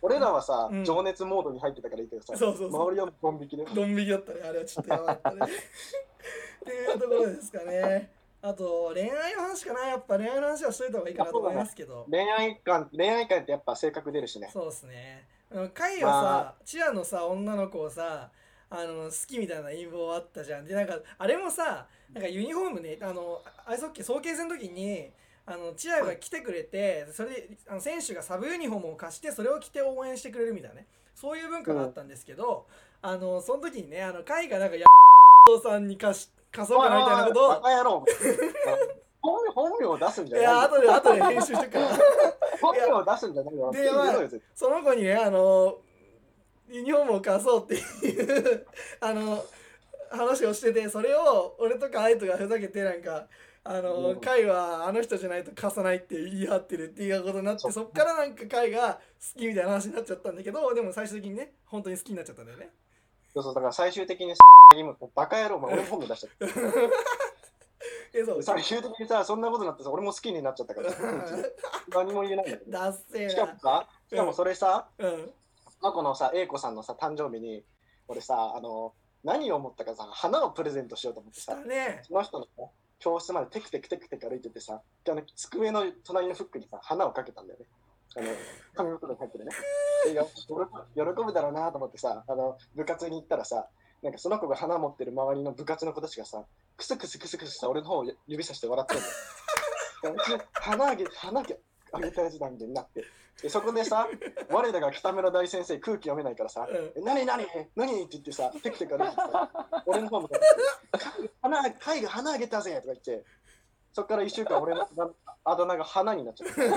[0.00, 0.84] 俺らはさ、うん。
[0.84, 2.82] 情熱モードに入ってたからいいけどさ、そうそうそう。
[2.82, 3.64] 周りはドン引きで。
[3.64, 4.40] ドン引きだったね。
[4.48, 5.52] あれはちょっとやばかったね。
[5.52, 8.10] っていうところですかね。
[8.40, 9.86] あと恋愛の話かな。
[9.86, 12.06] やっぱ恋愛の話はしといた方がいいかなと思いますけど。
[12.10, 14.50] 恋愛感、恋愛感ってやっぱ性格出るしね。
[14.52, 15.37] そうですね
[15.74, 18.30] カイはさ、チアのさ女の子をさ
[18.70, 20.66] あの好きみたいな陰謀あったじゃん。
[20.66, 25.10] でなんかあれもさなんかユニフォームねあのアイスホッケー早慶戦の時に
[25.46, 30.86] あのチアが来てくれてそれであの選手がサブユニフォームを貸してそれを着て応援してくれるみたいなね。
[31.14, 32.64] そういう文化があったんですけど、
[33.02, 34.86] あのその時にねあのカイがなんかや
[35.62, 37.62] さんに貸し貸そうかなみたいなことを
[39.28, 40.40] 本名本名を出すんじゃない。
[40.40, 41.88] いや後で後で編集してくから。
[42.60, 43.70] 本名を出すんじゃないよ。
[43.70, 44.14] でまあ
[44.54, 45.78] その子にねあの
[46.68, 47.74] ユニフォームを貸そうって
[48.06, 48.66] いう
[49.00, 49.44] あの
[50.10, 53.26] 話をしててそれを俺とかアイトがふざけてなんか
[53.64, 54.20] あの、うん。
[54.20, 58.94] カイはあの人じゃないと貸さないって言い張ってるっていうことになってそっからなんかカイが
[59.34, 62.70] 好きみたいな話になっちゃったんだけどでも最終的にね本当に好きになっちゃったんだよね。
[63.34, 64.34] そうそうだから最終的に
[65.14, 66.48] バカ野郎、お前俺も本名出しちゃっ
[68.14, 68.42] えそうた。
[68.42, 70.90] 最終的にさ、そんなことになってさ、俺も好きになっちゃったから。
[71.88, 72.70] 何も言えないんだけど。
[73.30, 75.32] しかもさ、しかもそれさ、なうん
[75.80, 77.64] 過去のさ、英子さんのさ、誕生日に、
[78.08, 78.94] 俺さ、あの、
[79.24, 82.62] 何を思ったかさ、花をプレゼントしようと思ってさ、ねその人のさ
[83.00, 87.66] 教室までテクテクテクテク歩いててさ、あの机の隣のフックにさ、花をかけたんだよね。
[88.16, 88.26] あの
[88.74, 89.52] 紙袋に入ってるね。
[90.94, 93.68] 喜ぶだろうなと思ってさ、あの部活に行ったらさ、
[94.02, 96.44] なんかその子が花持ってる周りの部活の子たちがさ、
[96.76, 100.44] クスクスクスクスさ、俺の方を指さして笑ってんだよ。
[100.52, 101.58] 花あげ、花あげ
[101.92, 103.04] あげたやつだみたいになって。
[103.42, 104.08] でそこでさ、
[104.50, 107.46] 我らが北村大先生空気読めないからさ、うんえ何何？
[107.76, 108.04] 何？
[108.04, 109.50] って言ってさ、テクテク歩いてさ、
[109.86, 110.28] 俺の方も
[111.40, 113.24] 花、貝が花あげたぜとか言って、
[113.92, 114.86] そっから一週間俺の
[115.44, 116.62] あだ名が花になっちゃった。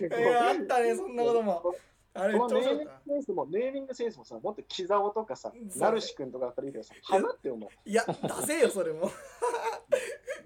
[0.00, 1.62] いやあったねそんなことも
[2.20, 7.88] あれこのネーミングセンスも、ネーミングセンスもさ、もっと木沢とかさナルシ君とかだったらいいけどさ、花って思う。
[7.88, 9.10] いや出せよそれも。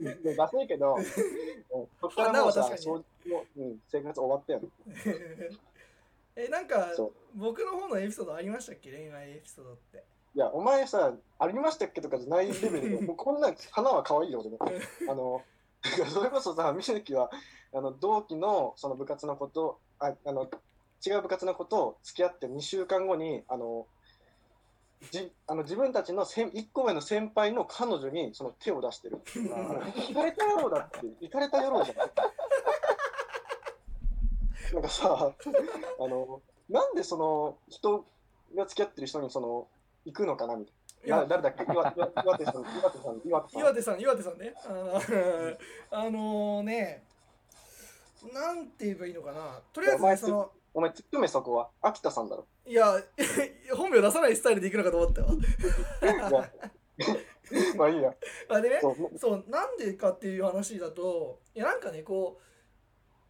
[0.01, 1.05] でダセいけど、うん。
[2.01, 4.69] そっからもうさううん、生活終わったよね。
[6.37, 6.91] えなんか
[7.35, 8.91] 僕の方のエピソードありましたっけ？
[8.91, 10.05] 恋愛エピソードって。
[10.35, 14.49] いや、お前さ、ありましたっけとかじゃないレベルで、 もうこんな花は可愛いよ、で。
[14.51, 14.59] も。
[15.09, 15.43] あの、
[16.13, 17.31] それこそさ、水木は
[17.73, 20.51] あの同期のその部活のことああの、
[21.07, 23.87] 違う部活のことを付き合って2週間後に、あの
[25.11, 31.97] じあの自分たちの1個目の先輩の彼女にその手を出してるっていうのは、行かれた野郎だって、行かれた野郎じゃん。
[34.75, 35.35] なんかさ、
[36.01, 38.07] あの、なんでその人
[38.57, 39.69] が付き合ってる人にその
[40.05, 40.75] 行くのかなみたい
[41.11, 41.17] な。
[41.19, 41.65] な誰だっけ？
[41.71, 41.93] 岩
[42.39, 43.61] 手さん、岩手さん、岩手さん。
[43.61, 44.55] 岩手さん岩手さんね
[45.91, 47.05] あのね
[48.33, 51.71] なんて言えばいいのかなとりあえずねそのお前、突っ込めそこは。
[51.81, 52.47] 秋田さんだろ。
[52.67, 53.01] いや
[53.77, 55.31] 本名出さないスタイルでいくのかと思ったわ
[57.77, 58.15] まあいいや。
[58.49, 58.81] あでね
[59.17, 62.41] そうなんでかっていう話だといやなんかねこ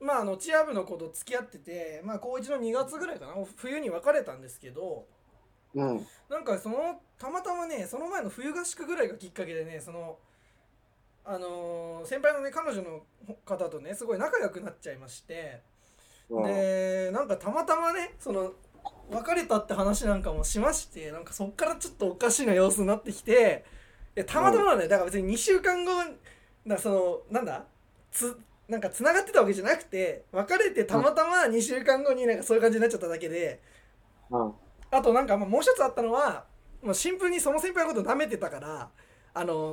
[0.01, 5.07] うまああのチア部の子と付き合っててまあ高1の2月ぐらいかな冬に別れたんですけど
[5.75, 6.07] うん。
[6.29, 10.19] なんかそのたまたまねその前の冬合宿ぐらいがきっかけでねその
[11.25, 13.07] あのー先輩のね彼女の
[13.45, 15.74] 方とねすごい仲良くなっちゃいましてうん
[16.31, 18.53] でなんかたまたまねその
[19.11, 23.65] 別れたって話なんかもしましてなんかそっからちょっとおかしいな様子になってきて
[24.27, 25.91] たまたまねだから別に2週間後
[26.67, 27.65] だそのなんだ？
[28.11, 33.61] つなんか繋がってたわけじゃなくて別れてたまたま2週間後になんかそういう感じになっちゃっただけで
[34.31, 34.53] うん。
[34.91, 36.45] あとなんかまあもう一つあったのは
[36.83, 38.91] もうシンプルにその先輩のこと舐めてたから
[39.37, 39.73] あの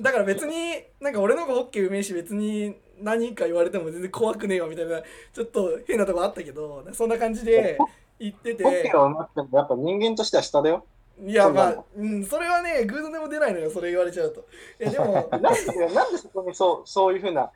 [0.00, 7.76] だから別になんか俺の方がホッケーうめえし別に何か言われても全然怖くねえわみたいなちょっと変なとこあったけどそんな感じで
[8.20, 8.92] 言ってホッケて。
[8.92, 10.84] ーはうまくてもやっぱ人間としては下だよ。
[11.26, 14.46] いやまあ、うん、それはね偶然でも出ないのよそれ言われちゃうと。
[14.80, 17.50] いやでも なんでなんでそこにそうそういうふうな、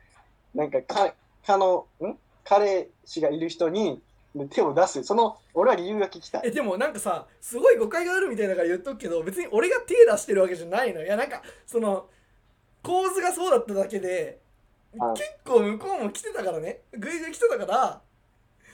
[0.53, 1.13] なんかか、
[1.45, 2.17] かの、ん？
[2.43, 4.01] 彼氏がいる人に
[4.49, 5.03] 手を出す。
[5.03, 6.41] その、俺は理由が聞きたい。
[6.45, 12.07] えでもなんかさすごい誤解があるみたいだから言っとくけど別に俺が手出してるわけじゃないのいやなんかその
[12.83, 14.39] 構図がそうだっただけで
[14.99, 16.81] あ結構向こうも来てたからね。
[16.91, 18.01] グイグイ来てたから。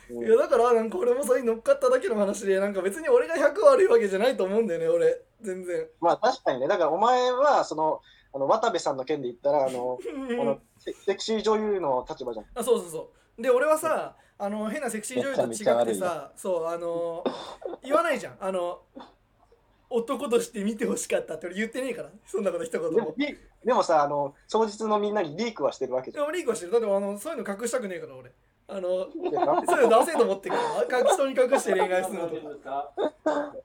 [0.09, 0.25] うん。
[0.25, 5.21] いやだからなんか俺もそれに乗っかっただけの話でなんか別に俺が100悪いわけじゃないと思うんだよね俺。
[5.41, 5.87] 全然。
[5.99, 8.01] まあ確かにね、だからお前は、その、
[8.33, 9.99] あの渡部さんの件で言ったら、あの、 こ
[10.45, 12.45] のセセクシー女優の立場じゃん。
[12.55, 13.41] あそうそうそう。
[13.41, 17.23] で俺はさあの変なセクシー女優と違ってさそうあの
[17.83, 18.37] 言わないじゃん。
[18.39, 18.79] あの
[19.87, 22.09] 男として見てほしかったって俺言ってねえから。
[22.25, 22.89] そんなこと一言も。
[22.91, 26.23] でもリでもさ、あの、当日のみんなにリークはしてるわけじゃん。
[26.23, 26.71] でもリークはしてる。
[26.71, 28.31] だってあのそういうの隠したくねえから俺
[28.73, 32.93] あのそういうの出せと思ってるから隠人に隠して恋愛するのとか。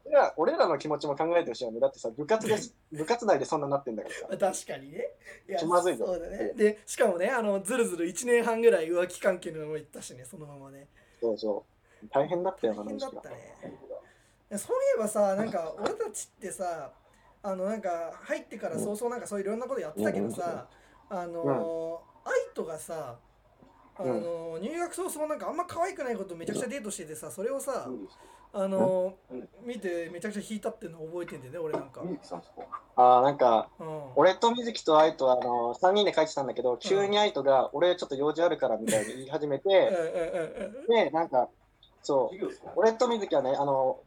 [0.05, 1.79] 俺ら俺らの気持ちも考えてほしいよね。
[1.79, 4.53] だってさ、部活です部活内でそんななってんだからさ。
[4.53, 5.11] 確かにね。
[5.49, 6.07] いや気まずいぞ。
[6.07, 6.53] そうだね。
[6.57, 10.89] でしかもねあのずるずる1年半ぐらい浮気関係のまま行ったしねそのままね。
[11.21, 11.65] そうそ
[12.03, 12.09] う。
[12.13, 13.37] 大変だったよな、大変だったね。
[14.51, 16.93] いやそういえばさなんか俺たちってさ
[17.43, 20.67] あのなんか入ってから早々なんかそういろんなことやってたけどさ
[21.09, 23.17] あのー、愛とがさ
[23.99, 27.89] あのー入学早々なんかあんま可愛くないことめちゃくちゃデートしててさそれをさ
[28.53, 32.19] あのー見てめちゃくちゃ引いたっていうのを覚えてんだよね俺なんか、うん、
[32.97, 39.89] あーなんか、あ俺と水木と愛とあの3人で書いてたんだけど、急に愛とが、俺ちょっと用事あるからみたいに言い始め うんうんて、
[40.79, 40.87] うん。
[40.87, 41.49] で、なんか、
[42.03, 44.01] そう、俺と水木はね、あの、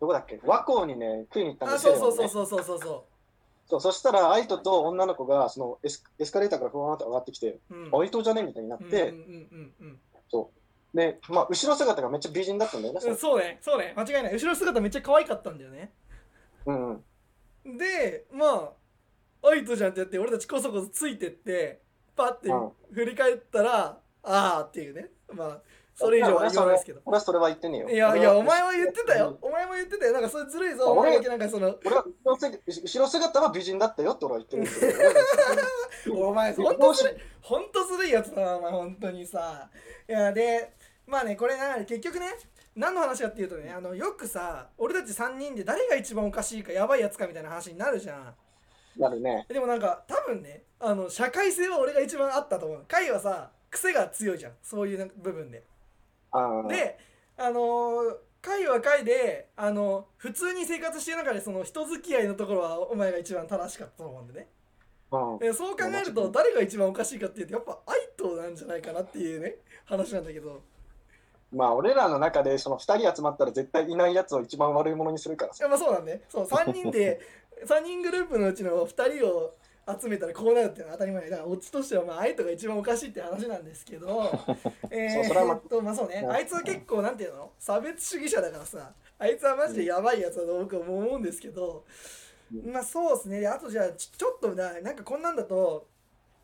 [0.00, 3.17] どこだっけ、和光にね、食いに行ったんあですよ、そうそうそうそうそうそう
[3.68, 9.98] そそうそしたら、愛とと女の子がそのエスエスカレーターからふわーって上がってきて、う、うん、愛とじゃねみたいになって、うんうんうんうん。
[10.94, 13.00] で、まあ、後ろ姿がめっちゃ美人だったんだよね。
[13.04, 13.94] うん、そうねそうね。
[13.96, 14.32] 間違いない。
[14.34, 15.92] 後ろ姿めっちゃ可愛かったんだよね。
[16.66, 16.90] うん
[17.64, 17.76] うん。
[17.76, 18.72] でま
[19.42, 21.80] あアイトじゃんってやって俺たちこそこそついてって
[22.16, 22.70] パッてうん。
[22.92, 25.10] 振り返ったら、ああっていうね。
[25.32, 25.60] まあ
[25.98, 27.00] それ以上は言わないですけど。
[27.04, 27.90] 俺はそれは言ってねえよ。
[27.90, 29.36] いやいやお前は言ってたよ。
[29.42, 30.12] お前も言ってたよ。
[30.12, 31.76] なんかそれずるいぞだけなんかその。
[31.84, 36.14] 俺は後ろ姿は美人だったよって俺は言ってる。
[36.14, 39.68] お前ほんとずるいほんとずるいやつだなお前本当にさ。
[40.08, 40.72] いやで
[41.04, 42.26] まあねこれな結局ね
[42.76, 48.34] 何の話かっていうとねあのよくさ俺たち3人で誰が一番おかしいかやばいやつかみたいな話になるじゃん。
[48.96, 49.46] なるね。
[49.48, 52.84] でもなんか多分ねあの社会性は俺が一番あったと思う。
[52.86, 54.52] カイはさ癖が強いじゃん。
[54.62, 55.64] そういう部分で
[56.68, 56.98] で
[57.36, 64.46] あのー、カイはカイであの普通に生活してる中でその人付き合いのところはお前が一番正しかったと思うんでね。
[65.10, 69.54] うんでそう考えると誰が一番おかしいかっていうとやっぱ愛となんじゃないかなっていうね
[69.86, 70.60] 話なんだけど。
[71.50, 75.64] まあ俺らの中でその2人集まったら絶対いないやつを一番悪いものにするからさ。
[75.64, 76.22] いやまあそうなんね。
[76.28, 77.20] そう3人で
[77.64, 79.54] 3人グループのうちの2人を
[80.00, 84.30] 集めたらこうなるっていうのは当たり前だからオチとしてはまあ愛とが一番おかしいって話なんですけど
[84.90, 85.28] えっ
[85.68, 86.22] とまあそうね。
[86.24, 86.26] う。
[86.26, 87.52] んあいつは結構なんていうの？
[87.58, 88.92] 差別主義者だからさ。
[89.18, 91.84] あいつはマジでやばいやつだと僕は思うんですけど
[92.52, 92.72] うん。
[92.72, 93.40] まあそうですね。
[93.40, 95.86] であとじゃあちょっとななんかこんなんだと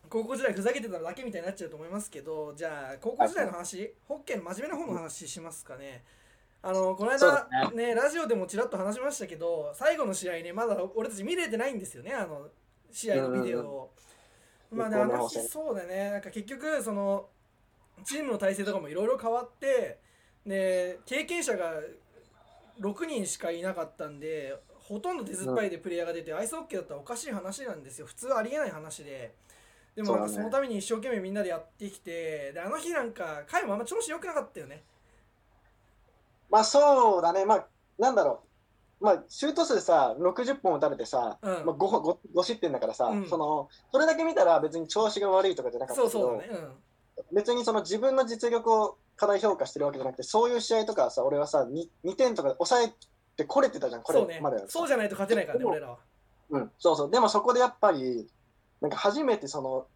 [0.09, 3.93] 高校時代ふざけてただけみたいになっちゃうと思いますけどじゃあ高校時代の話？
[4.07, 6.03] ホッケーの真面目な方の話しますかね。
[6.61, 12.11] あのこの間だねラジオでもちらっと話しましたけど最後の試合ねまだ俺たち見れてないんですよね。
[12.11, 12.49] あの
[12.95, 13.59] 試合のビデオ。
[13.59, 13.91] を、
[14.71, 16.09] うんまあねあの日そうだね。
[16.11, 17.27] なんか結局その
[18.03, 19.99] チームの体制とかもいろいろ変わって
[20.45, 21.73] で経験者が
[22.79, 28.05] 6人しかいなかったんでほとんど手酸っぱいでプレイヤーが出て、アイスホッケーだったらおかしい話なんですよ。
[28.05, 29.33] 普通ありえない話で。
[29.95, 34.83] でもなんかそのために一生懸命みんなでやってきてであの日なんか回もあんま調子良くなかったよね。
[36.49, 37.65] まあそうだね、まあ
[37.97, 38.54] なんだろう、
[39.01, 41.51] まあシュート数さ、60本打たれてさ、うん。
[41.51, 43.29] まあ、5, 5, 5失点だからさ、うん。
[43.29, 46.67] その、それだけ見たら別に調子が悪いとかじゃなかったけど、そうそうだね。
[47.31, 52.93] 別にその自分の実力を過大評価してるわけじゃなくて、そういう試合とかはさ、俺はさ、2, 2点とか抑え
[53.37, 54.39] てこれてたじゃん、これそうね。
[54.41, 55.97] まではさそうじゃないと勝てないからね俺らは。
[56.49, 57.11] うん、そうそう。
[57.11, 58.27] でもそこでやっぱり、
[58.81, 59.87] なんか初めてその、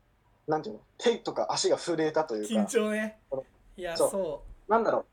[0.48, 3.20] なんていうの、手とか足が震えたという緊か、張ね。
[3.78, 4.10] いやそう。
[4.10, 5.06] そなんだろう、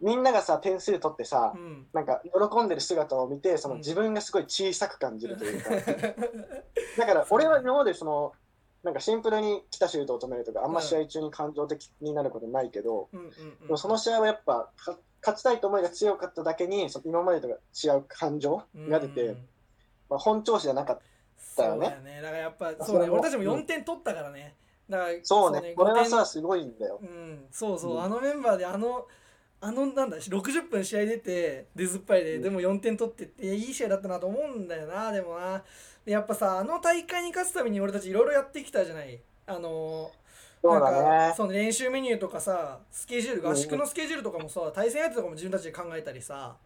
[0.00, 1.86] みんながさ、点数取ってさう、うん。
[1.92, 3.80] なんか喜んでる姿を見て、そのうん。
[3.80, 5.70] 自分がすごい小さく感じるというか、
[6.98, 8.32] だから俺は今までその、
[8.82, 13.68] なんかシンプルに来たシュートを止めるとか、あんま試合中に感情的になることないけど、うんうんでうん。
[13.70, 19.48] もその試合はやっぱ、か勝ちたいと思いが強かっただけに、その今までと違う感情が出て、うん
[20.08, 21.02] まあ、本調子じゃなかった。
[21.38, 22.20] そうよねだよね。
[22.22, 23.60] だからやっぱそそうね俺たちもうん。
[23.60, 24.56] 4点取ったからね。
[24.88, 26.98] だからそうね、これは5点さ、すごいんだよ。
[27.02, 28.02] うん、そうそう、うん。
[28.02, 29.06] あのメンバーであの
[29.60, 32.42] あのなんだ60分試合出て出ずっぱいで、うん。
[32.42, 35.62] でも4点取ってっていやいい試合だったなと思うんだよなでもな。
[36.04, 39.18] でやっぱさあの大会に勝つために俺たちいろいろやってきたじゃない。
[39.46, 40.10] あの
[40.62, 41.34] なんか。
[41.36, 46.56] そう練習メニューとかさスケジュール合宿のスケジュールとかもさ対戦相手とかも自分たちで考えたりさ。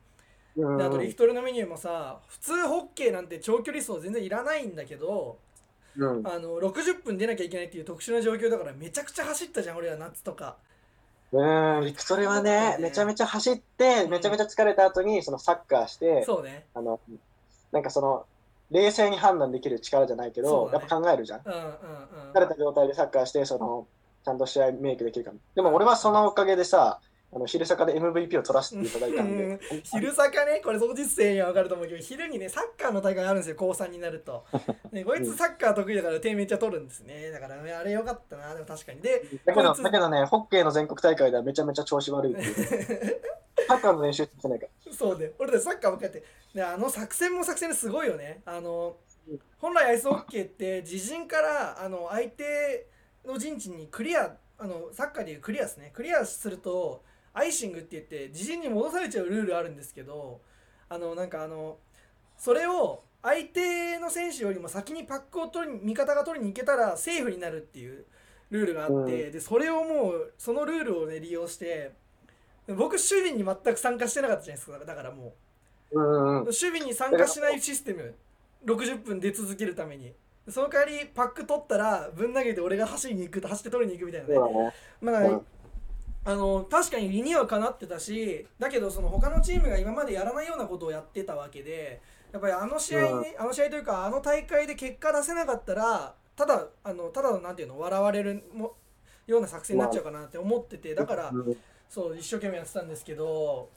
[0.54, 5.38] うんであとリフトルのメニューもさ普通ホッケーなんて長距離走全然いらないんだけど
[5.96, 6.26] うん。
[6.26, 10.58] あの60分出なきゃいけないっていう特殊な状況だからめちゃくちゃ走ったじゃん俺は夏とか。
[11.32, 16.66] うん、ビクトリはね、めちゃめちゃ走って、めちゃめちゃ疲れた後に、そのサッカーして、そうね。
[16.74, 17.00] あの、
[17.72, 18.26] なんかその、
[18.70, 20.72] 冷静に判断できる力じゃないけど、ね。
[20.72, 21.40] やっぱ考えるじゃん。
[21.44, 21.70] うんうんうん。
[22.34, 23.86] 疲れた状態でサッカーして、その、
[24.24, 25.38] ちゃんと試合メイクできるかも。
[25.54, 27.00] でも俺はそのおかげでさ、
[27.34, 34.44] あの昼坂で MVP を取らせていただいたんで、 昼坂ねこれ当日生には分かると思うけど昼にねサッカーの大会あるんですよ高3になると。
[34.92, 37.30] でこいつサッカー得意だから点めっちゃ取るんですね。
[37.30, 38.52] だからねあれよかったな。
[38.54, 39.00] でも確かに。
[39.00, 42.36] でだけど、だけどね、ホッケーの全国大会ではめちゃめちゃ調子悪い。
[43.66, 44.92] サッカーの練習してないから。
[44.92, 45.32] そうね。
[45.38, 46.24] 俺たちサッカーばっかりやって。
[46.54, 48.42] であの作戦も作戦ですごいよね。
[48.44, 48.96] あの
[49.28, 52.88] うん本来アイスホッケーって自陣からあの相手
[53.24, 55.92] の陣地にクリアあのサッカーでいうクリアですね。
[55.94, 60.40] クリアするとアイシングって言って自陣に戻されちゃうルールあるんですけど
[60.88, 61.78] あのなんかあの
[62.36, 68.04] それを相手の選手よりも先にパックを取りに味方が取りに行けたらセーフになるっていう
[68.50, 71.92] ルールがあって、でそれをもうそのルールをね利用して
[72.68, 74.84] 僕守備に全く参加してなかったじゃないですか。
[74.84, 75.34] だからも
[75.92, 76.00] う。
[76.00, 76.40] んうんうん。
[76.40, 76.44] う。
[76.44, 78.14] 守備に参加しないシステム。
[78.66, 80.12] 60分出続けるために。
[80.48, 84.34] その代わりパック取ったらぶん投げて俺が走りに行く走って取りに行くみたいなね。
[84.34, 84.72] そうだね。
[85.00, 85.46] まあ、うん
[86.24, 92.00] あの確かに理にはかなってたしだけどその他のチームが今までやらないようなことをやってたわけで
[92.32, 98.72] やっぱりあの試合に、あの試合というかあの大会で結果出せなかったらただあのただのなんていうの笑われるも
[99.26, 101.56] ような作戦になっちゃうかなって思っててだからうん
[101.88, 103.68] そう一生懸命やってたんですけど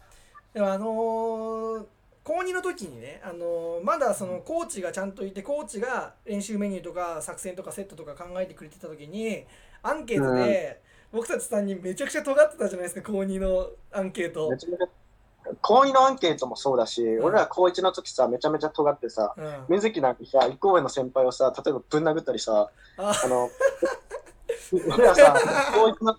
[0.53, 1.85] でもあのー
[2.23, 9.43] 高2の時にね、あのーまだそのコーチがちゃんといてコーチが練習メニューとか作戦とかセットとか考えてくれてた時に
[9.83, 10.81] アンケートで、
[11.15, 14.51] 僕たち3人めちゃくちゃ尖ってたじゃないですか高2のアンケート。
[15.61, 17.23] 高2のアンケートもそうだし、ん。
[17.23, 23.49] 俺ら高1の時さ、めちゃめちゃ尖ってさ、うん、水木なんかさ、一個上の先輩をさ、例えばぶん殴ったりさ、ああの、
[24.93, 25.37] 俺らさ、
[25.73, 26.17] 高一の、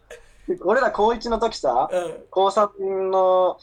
[0.64, 2.24] 俺ら高1の時さ、うん。
[2.30, 3.58] 高3の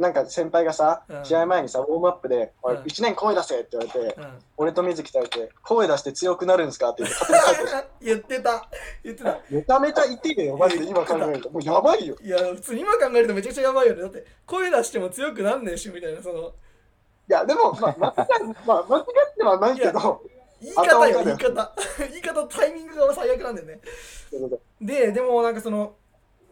[0.00, 1.24] なんか先輩がさ、うん。
[1.24, 2.82] 試合前にさ、ウォームアップで、おいうん。
[2.84, 4.38] 1年声出せって言われて、うん。
[4.56, 8.68] 俺と水木と言われて、声出して強くなるんですかって言って、勝手に書いて言ってた。
[9.04, 9.38] 言ってた。
[9.50, 11.50] めちゃめちゃ痛いよ、マジで今考えると。
[11.50, 12.16] もうやばいよ。
[12.22, 14.02] いや普通に今考えるとめちゃくちゃやばいよね。
[14.02, 16.48] だって声出しても強くなんねえしみたいなその。
[16.48, 16.52] い
[17.28, 19.04] や、でも、まあ、間違い まあ、間違っ
[19.36, 20.22] てはないけど、
[20.62, 21.74] 言い方よ言い方。
[22.10, 23.80] 言い方タイミングが最悪なんだよね。
[24.80, 25.94] ででもなんかその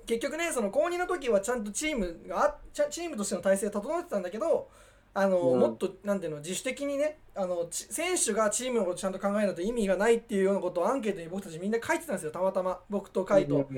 [0.08, 4.70] 結局ねその高2の時はちゃんとチームがチームとしての体制整ってたんだけど
[5.12, 5.60] あの、うん。
[5.60, 12.80] もっとなんていうの自主的にねあのち選手がチームのことちゃんと考えないと意味がないっていうようなことをアンケートに僕たちみんな書いてたんですよたまたま。
[12.88, 13.68] 僕とカイト、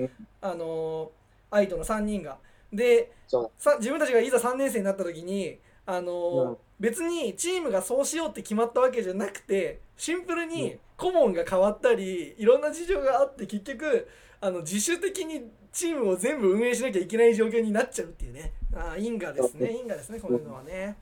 [0.40, 1.10] あの
[1.50, 2.38] 愛との3人が。
[2.72, 14.06] でさ自分たちがいざ3年生になった時にあの、別にチームがそうしようって決まったわけじゃなくてシンプルに顧問が変わったりいろんな事情があって結局
[14.40, 18.52] あの自主的にチームを全部運営しなきゃいけない状況になっちゃうっていうね。
[18.74, 19.72] あー因果ですね。
[19.72, 20.96] 因果ですねこういうのはね。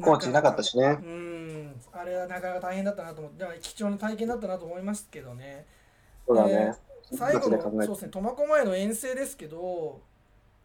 [0.00, 0.98] コーチいなかったしね。
[1.02, 1.06] う。
[1.06, 1.80] ん。
[1.92, 5.66] あれはなかなか大変だったなと思ってだから貴重な体験だったなと思いますけどね。
[6.26, 6.74] そうだね。
[7.12, 8.08] 最後のそうですね。
[8.10, 10.00] 苫小牧の遠征ですけど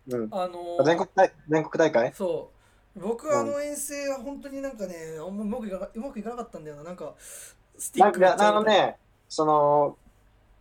[0.07, 0.27] うん。
[0.31, 2.13] あの全国大全国大会？
[2.13, 2.51] そ
[2.95, 2.99] う。
[2.99, 6.83] 僕うんあの遠征は本当になんかねあんまうまくいかなうまくいかなかったんだよな。
[6.83, 7.13] なんか
[7.77, 8.95] スティックなんかあのね、
[9.27, 9.97] その、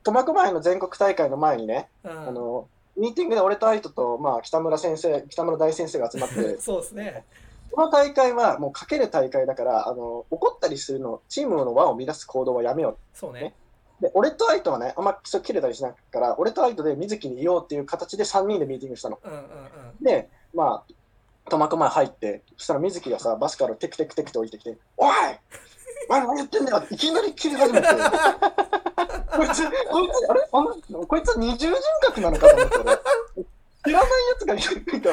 [0.04, 7.24] 苫小牧の全国大会の前にね、うんあの、ミーティングで俺と愛斗と、まあ、北村先生、北村大先生が集まって、そうですね
[7.72, 13.54] この大会はもうかける大会だから、あの、怒ったりするの、チームの輪を乱す行動はやめよそうね
[14.00, 14.02] う。
[14.04, 19.18] で、俺と愛斗はね、あんまそう切れたりしないから、俺と愛斗で水木に言おうっていう形で3人でミーティングしたの。
[19.24, 19.44] うんうんうん
[20.00, 20.94] で、まあ、
[21.50, 25.10] 苫小牧入って、そしたら水木がさ、バスからテクテクテクと降りてきて、おい
[26.08, 27.88] お前何言ってんだよいきなり切り始めて。
[29.36, 32.98] こいつ、こいつ、あれあのこいつは二重人格なのかと思って俺。
[33.86, 35.10] 知らないやつがいるか、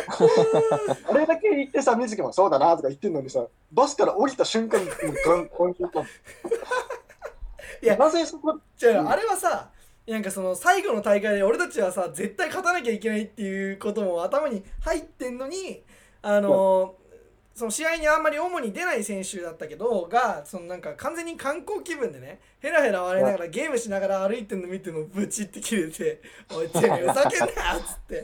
[1.11, 4.95] あれだけ言ってさ、水木もそうだなとか言ってんのにさ、バスから降りた瞬間に、もう
[5.26, 6.05] ガン、ガンガンガン
[7.84, 9.69] いやなぜそこ、じゃあ、うんあれはさ
[10.07, 15.84] なんかその最後の大会で俺たちはさ絶対勝たなきゃいけないっていうことも頭に入ってんのに
[16.22, 16.95] あの
[17.62, 28.22] その試合にあんまり主に出ない選手だったけどがそのなんか完全に観光気分でねヘラヘラ笑いながらゲームしながら歩いてんの見てもブチって切れて「おいてめえふざけんな!」っつって。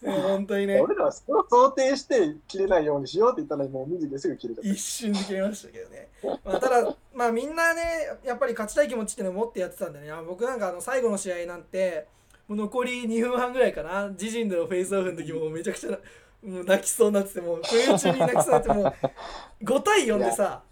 [0.00, 4.62] ね本当にね俺らはそれを想定して切れないようにしようって言ったのに、もう水木ですぐ切れた。
[4.62, 7.82] 一瞬で切れましたけどね、まあ、ただまあみんなね
[8.24, 12.06] やっぱり勝ちたい気持ちっていうのを持ってやってたんでねあ僕なんかあの最後の試合なんて
[12.48, 15.98] もう残り2分半ぐらいかな自陣でのフェイスオフの時もめちゃくちゃ
[16.46, 18.94] もう泣きそうになっててもう不意打ちに泣きそうになってもう
[19.64, 20.62] 5対4でさ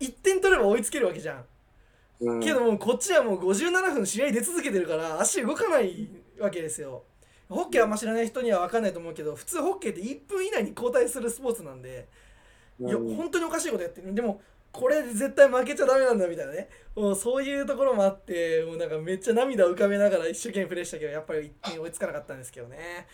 [0.00, 1.44] 1点取れば追いつけるわけじゃん。
[2.20, 2.40] うん。
[2.40, 6.08] けどもうこっちはもう57分試合出続けてるから足動かない
[6.40, 7.04] わけですよ。
[7.48, 12.08] ホッケーあんま知らない人には分かんないと思うけど普通ホッケーって1分以内に交代するスポーツなんで
[12.80, 13.14] いやうん。
[13.14, 14.12] 本当におかしいことやってる。
[14.14, 14.40] でも
[14.72, 16.68] これで絶対負けちゃダメなんだみたいなね。
[16.96, 23.06] もうそういうところもあってもうなんかめっちゃ涙を浮かべながら一生懸命プレーしたけどやっぱり一点追いつかなかったんですけどね、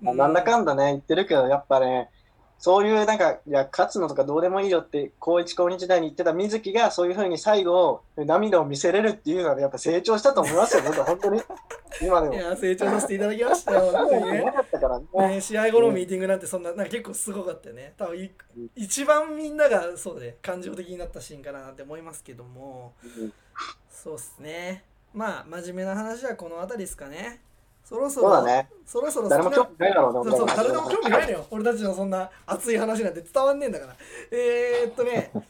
[0.00, 2.10] まあなんだかんだね、言ってるけど、やっぱね、
[2.58, 11.42] そういうなんか、いや、勝つのとかどうでもいいよって、高一、高二時代に言ってた水木が、そういうふうに最後、涙を見せれるっていうのは、やっぱ成長したと思いますよ、僕は本当に。
[12.00, 12.34] 今でも。
[12.34, 15.34] いや成長させていただきましたよ本当にねったからね。
[15.34, 18.30] ね、試合後のミーティングなんてそんななんか結構すごかったよね多分い
[18.74, 22.94] 一番みんながそうで感情的になったシーンかななんて思いますけども
[23.90, 24.84] そうっすね
[25.14, 27.40] まあ真面目な話はこの辺りですかね
[27.88, 28.68] そろそろそうだね。
[28.84, 31.46] そろそろ誰も興味ないだろうな、そうそう誰でも興味ないのよ。
[31.52, 33.96] 俺たちのそんな熱い話なんて伝わんねえんだから。
[34.32, 35.40] えー、っとね好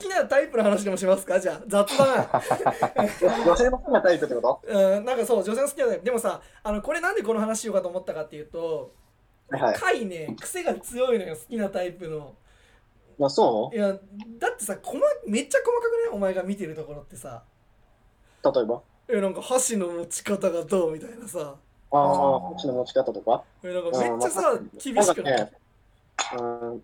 [0.00, 1.38] きなタイプの話でもしますか？
[1.38, 2.42] じゃあ雑だな
[3.46, 4.60] 女性の好きなタイプってこと？
[4.66, 6.04] うんなんかそう女性の好きなタイプ。
[6.04, 8.92] でもさあのこれなんでこの話しようかと思ったかっていうと
[9.50, 12.34] はいね癖が強いのよ好きなタイプの。
[13.20, 17.44] あ、そいやだってさ細めっちゃ細かくないお前が見てるところってさ。
[18.42, 18.82] う例えば？
[19.06, 20.92] えなんか箸の持ち方がどう？
[20.92, 21.54] みたいなさ
[21.98, 23.42] ああ、こっちの持ち方とか？
[23.62, 25.52] えなんかめっちゃさうん厳しくない、ね。
[26.38, 26.82] うん。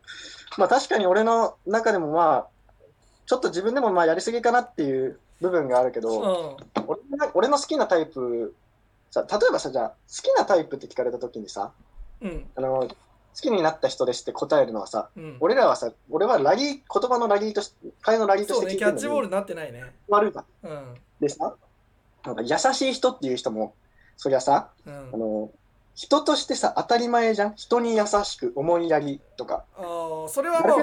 [0.58, 2.46] まあ確かに俺の中でもまあ、
[3.26, 6.84] ちょっと自分でもまあやりすぎかなっていう部分があるけど、うん。
[6.86, 8.54] 俺の俺の好きなタイプ
[9.10, 11.72] さ例えばさじゃあ好きなタイプって聞かれた時にさ
[12.20, 12.46] うん。
[12.56, 12.88] あの好
[13.34, 15.36] きになった人ですって答えるのはさうん。
[15.40, 19.84] 俺らはさ俺はラリー言葉のラリーとして会のラリーとして聞いてるのにッチボールになってないね。
[20.08, 20.44] 悪いじゃん。
[20.64, 20.94] うん。
[21.20, 21.54] でさ
[22.24, 23.74] なんか優しい人っていう人も
[24.20, 25.10] そりゃさうん。
[25.14, 25.50] あの
[25.94, 27.54] 人としてさ当たり前じゃん。
[27.56, 29.64] 人に優しく思いやりとか。
[29.78, 30.76] あーそれはまあ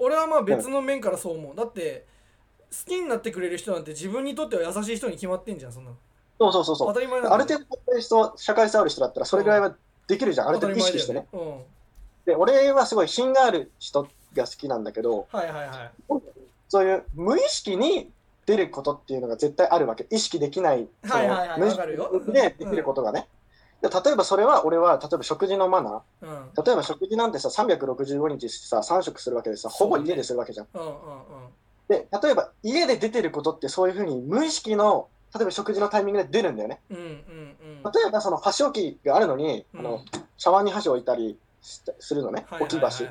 [0.00, 1.54] 俺はまあ別の面からそう思う。
[1.54, 2.06] だって
[2.70, 5.96] 好きになってくれる人なんて自分にとっては優しい人に決まってんじゃんそんなの。
[6.38, 6.88] そうそうそうそう。
[6.88, 9.74] 当たり前ある程度社会性社会性ある人だったらそれぐらいは
[10.06, 11.26] できるじゃん、ある程度意識してね。
[11.30, 11.66] 当たり前だよ
[12.26, 16.22] で俺はすごい品がある人が好きなんだけどうんはいはいはい。
[16.68, 18.10] そういう無意識に
[18.48, 20.06] 出ることっていうのが絶対あるわけ。
[20.10, 22.10] 意識できないはいはいはいかるよ。
[22.18, 23.28] 識でできることがね、
[23.82, 26.28] で例えばそれは俺は例えば食事のマナうん。
[26.28, 30.66] ー例えば食事なんてさ365日さ3食するわけでさほぼ家でするわけじゃん。
[30.72, 30.94] うんうんうん。
[31.88, 36.80] で例えば家で出てることってそういうふうに無意識の例えば食事のタイミングで出るんだよね。
[36.88, 37.92] うんうんうん。
[37.92, 39.80] 例えばその箸置きがあるのに、うん。
[39.80, 40.00] あの
[40.38, 41.36] シャワーに箸置いたりし
[41.98, 43.04] するのね、はい置き箸、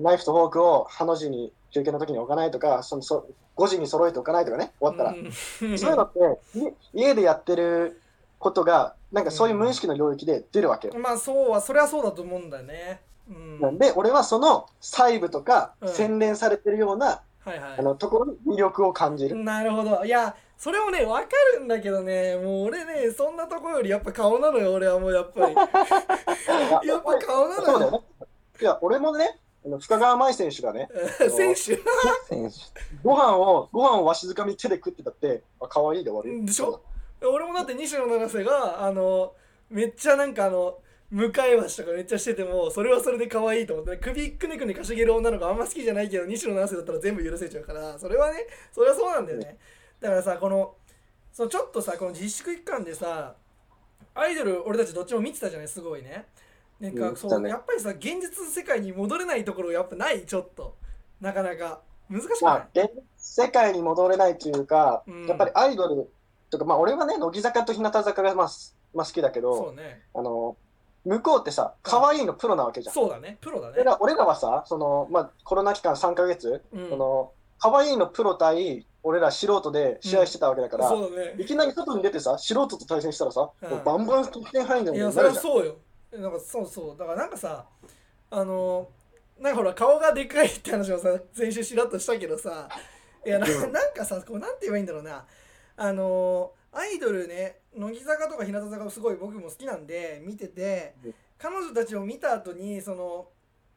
[0.00, 3.26] ナイフとフォークをハの字に休憩の時に置かないとかそのそ
[3.56, 4.72] 5時に揃えておかないとかね。
[4.80, 5.78] 終わったら、うん。
[5.78, 6.18] そういうのって
[6.58, 8.00] い家でやってる
[8.38, 13.00] ことがなんかそういう無意識の領域で出るわけよ、まあそうはそれはそうだと思うんだよね。
[13.28, 13.32] う
[13.70, 13.78] ん。
[13.78, 15.88] で俺はその細部とかうん。
[15.88, 19.36] 洗練されてるような、はいはあのところに魅力を感じいる。
[19.36, 20.04] なるほど。
[20.04, 20.34] いや
[20.64, 22.36] それもね分かるんだけどね。
[22.36, 25.52] もう俺ねそんなところよりやっぱ顔なのよ俺はもうやっぱり。
[26.88, 27.90] やっぱ顔なのよ。
[27.90, 28.00] ね。
[28.62, 30.88] いや俺もねあの深川舞選手がね
[31.28, 31.54] 選手。
[31.54, 32.56] 選手。
[33.02, 36.46] ご飯をご飯をわしづかみに手で食ってたってあ可愛いで終わり。
[36.46, 36.80] でしょ？
[37.20, 39.34] 俺もだって西野七瀬があの
[39.68, 40.78] めっちゃなんかあの
[41.10, 49.58] 向かい橋とかめっちゃしててもそれはそれで可愛いと思って首くねくねかしげる女の子あんま好きじゃないけど西野七瀬だったら全部許せちゃうからそれはねそれはそうなんだよね
[50.04, 50.74] だからさこの
[51.32, 53.36] そのちょっとさこの自粛期間でさ
[54.14, 56.26] アイドル俺たちどっちも見てたじゃないすごいね。
[56.78, 60.76] なんかそう、やっぱりさ現実世界に戻れないところやっぱないちょっと。
[61.22, 61.80] なかなか。
[62.10, 65.26] 難しくない、まあ、現世界に戻れないというか、うん。
[65.26, 66.10] やっぱりアイドル
[66.50, 70.02] とか、まあ、俺はね、乃木坂と日向坂がまあ、すまあ、好きだけど、ね。
[70.14, 70.56] あの、
[71.06, 72.94] 向こうってさ、可愛いのプロなわけじゃん。
[72.94, 73.38] そうだね。
[73.40, 73.82] プロだね。
[74.00, 76.90] 俺らはさ、その、まあ、コロナ期間3ヶ月、うん。
[76.90, 81.34] その、可愛いのプロ対、俺ら素人で試合してたわけだから、そうだね。
[81.38, 83.84] いきなり外に出てさ、素人と対戦したらさ、うん。
[83.84, 85.22] バンバン得点入るんいやそ。
[85.22, 85.76] れはそうよ。
[86.12, 86.98] なんかそうそう。
[86.98, 87.66] だからなんかさ
[88.30, 88.88] あの
[89.38, 92.68] なんかほら顔がでかいって話もさ先週しらっとしたけどさ
[93.26, 93.72] いやなうん。
[93.72, 95.26] なんかさこうなんて言えばいいんだろうな。
[95.76, 101.14] あのアイドルね乃木坂とか日向坂すごい僕も好きなんで見ててうん。
[101.36, 103.28] 彼女たちを見た後にその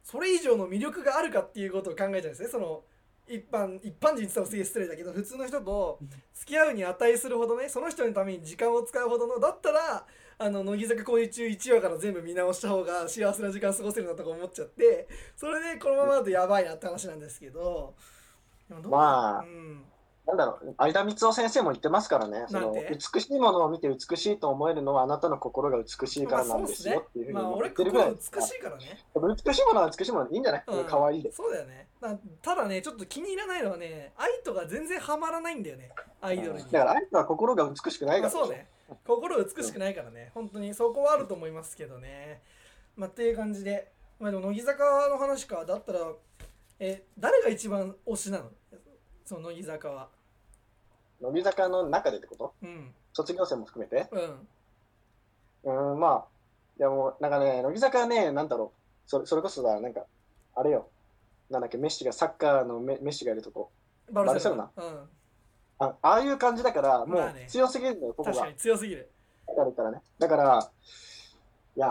[0.04, 2.48] それ以上の魅力があるかっていうことを考えちゃうんですね。
[2.48, 2.84] その
[3.28, 6.00] 一般一般人って言ったらすげえ失礼だけど普通の人と
[6.34, 10.06] 付き合うに値するほどねその人のために時間を使うほどのだったら
[10.40, 17.96] あの乃木坂恋中1話から全部見直した方が幸せな時間過ごせるなとか思っちゃってそれでこのままだとやばいなって話なんですけど
[18.70, 19.84] まあうん、
[20.28, 29.06] なんだろう、相田光夫先生も言ってますからね、その美しいものを見て美しいと思えるのはあなたの心が美しいからなんですよっていうふうにまあ俺言ってるぐら心美いですしいからね、
[29.46, 31.32] 美しいものは美しいものでいいんじゃない、うん、可愛いで。
[31.32, 35.92] そうだよねだただねちょっと気に入らないのはね愛とが全然ハマらないんだよね。
[36.22, 36.66] アイドルに。
[36.66, 38.34] だから相手は心が美しくないから。
[38.34, 38.68] まあそうね。
[39.06, 40.32] 心美しくないからね。
[40.34, 42.42] 本当にそこはあると思いますけどね。
[42.96, 43.92] まあっていう感じで。
[44.20, 45.66] まあでも乃木坂の話か。
[45.66, 46.00] だったら
[46.80, 48.46] え誰が一番推しなの？
[49.26, 50.10] その乃木坂は
[51.22, 52.54] 乃木坂の中でってこと？
[52.62, 52.94] うん。
[53.14, 54.08] 卒業生も含めて？
[54.12, 54.48] うん。
[55.64, 56.26] うーん、まあ、
[56.80, 60.06] いやもう、なんかね、乃木坂はね、なんだろう、それそれこそさ、なんか、
[60.56, 60.88] あれよ、
[61.50, 63.72] なんだっけ、メッシが、サッカーのメメッシがいるとこ。
[64.12, 64.84] バルセロバナ？
[64.84, 65.10] うん。
[65.80, 67.46] あああいう感じだから、もうまあね。
[67.48, 68.32] 強すぎるんだよ、ここが。
[68.32, 68.52] 確か。
[68.52, 69.10] に強すぎる。
[69.48, 70.02] あるからね。
[70.20, 70.72] だから、
[71.76, 71.90] いや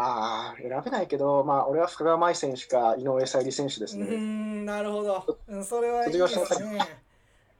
[0.58, 4.04] ー、選べないけど、まあ、俺は深川舞選手か井上沙莉選手ですね。
[4.06, 5.38] んなるほど。
[5.46, 6.78] うんそれはいいですね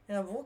[0.08, 0.42] いや僕は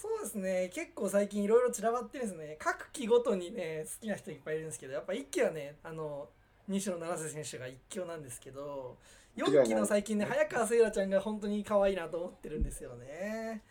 [0.00, 0.70] そうですね。
[0.72, 2.56] 結構最近いろいろ散らばってるんですね。
[2.60, 6.28] 各期ごとにね好きな人いっぱいいるんですけどやっぱ1期はねあの
[6.68, 8.96] 西野七瀬選手が一強なんですけど
[9.36, 13.62] 4期の最近ね早川せいらちゃんが本当に可愛いなと思ってるんですよね、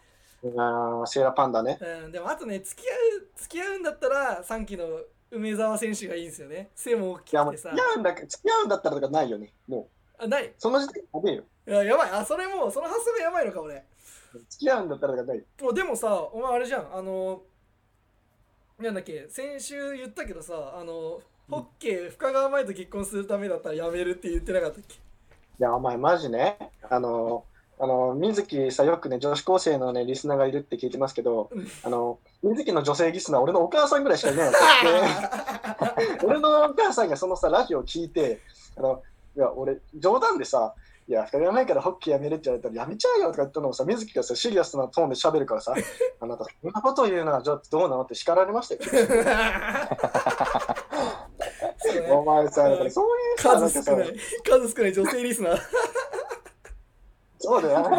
[0.43, 1.77] あーセーラーパンダね。
[2.03, 4.85] うん、でもあとね付き合う付き合うんだったら3期の
[5.31, 6.69] 梅沢選手がいいんですよね。
[6.75, 7.69] 背も大きくてさ。
[7.69, 9.53] 付き合うんだ付き合うんだったらとかないよね。
[9.67, 9.87] も
[10.19, 10.51] う、あない。
[10.57, 11.43] その時点でやべえよ。
[11.67, 12.09] いややばい。
[12.11, 13.85] あそれもうその発想がやばいのか俺
[14.49, 15.43] 付き合うんだったらとかない？
[15.61, 16.87] もうでもさお前あれじゃん。
[16.93, 17.41] あの
[18.79, 21.19] なんだっけ先週言ったけどさあの
[21.49, 24.95] ホッケー深川舞と結婚するためだったらやめるって言ってなかったっけ？
[24.95, 24.99] い
[25.59, 26.57] や、お前マジね、
[26.89, 27.43] あの、
[27.77, 34.53] あの、水木さ、よくね、女子高生のね、リスナーがいるって聞いてますけどうん、あの、水木の女性リスナー、俺のお母さんぐらいしかいないわ
[35.97, 38.39] け で、俺のお母さんがそのさ、ラジオを聞いて、
[38.77, 39.03] あの、
[39.35, 40.75] いや、俺、冗談でさ、
[41.09, 45.73] いや、深川前からホッケーやめるって言われたら、やめちゃうよとか言ったのをさ、水木がさ、シリアスなトーンで喋るからさ、
[46.21, 48.81] あなた、そんなこと言うのはちょっとどうなのって叱られましたよ。
[52.11, 52.91] お前さ、そういう
[53.37, 54.15] 数少ない
[54.47, 55.59] 数少ない女性リスナー
[57.39, 57.89] そうだよ。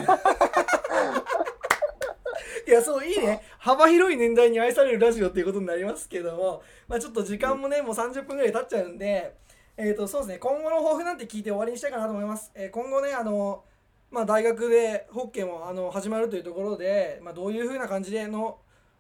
[2.69, 9.35] いやそういいね幅広い年代に愛されるラジオっていうことになりますけども、まあ、ちょっと時間もねもう30分ぐらい経っちゃうんで、
[9.83, 10.39] えー、とそうですね。
[10.39, 13.65] 今後の抱負なんて聞いて終わりにしたいかなと思います、えー今後ねあの、
[14.11, 18.59] まあ、大学でホッケーもあの始まるというところで、まあ、どういう風な感じでの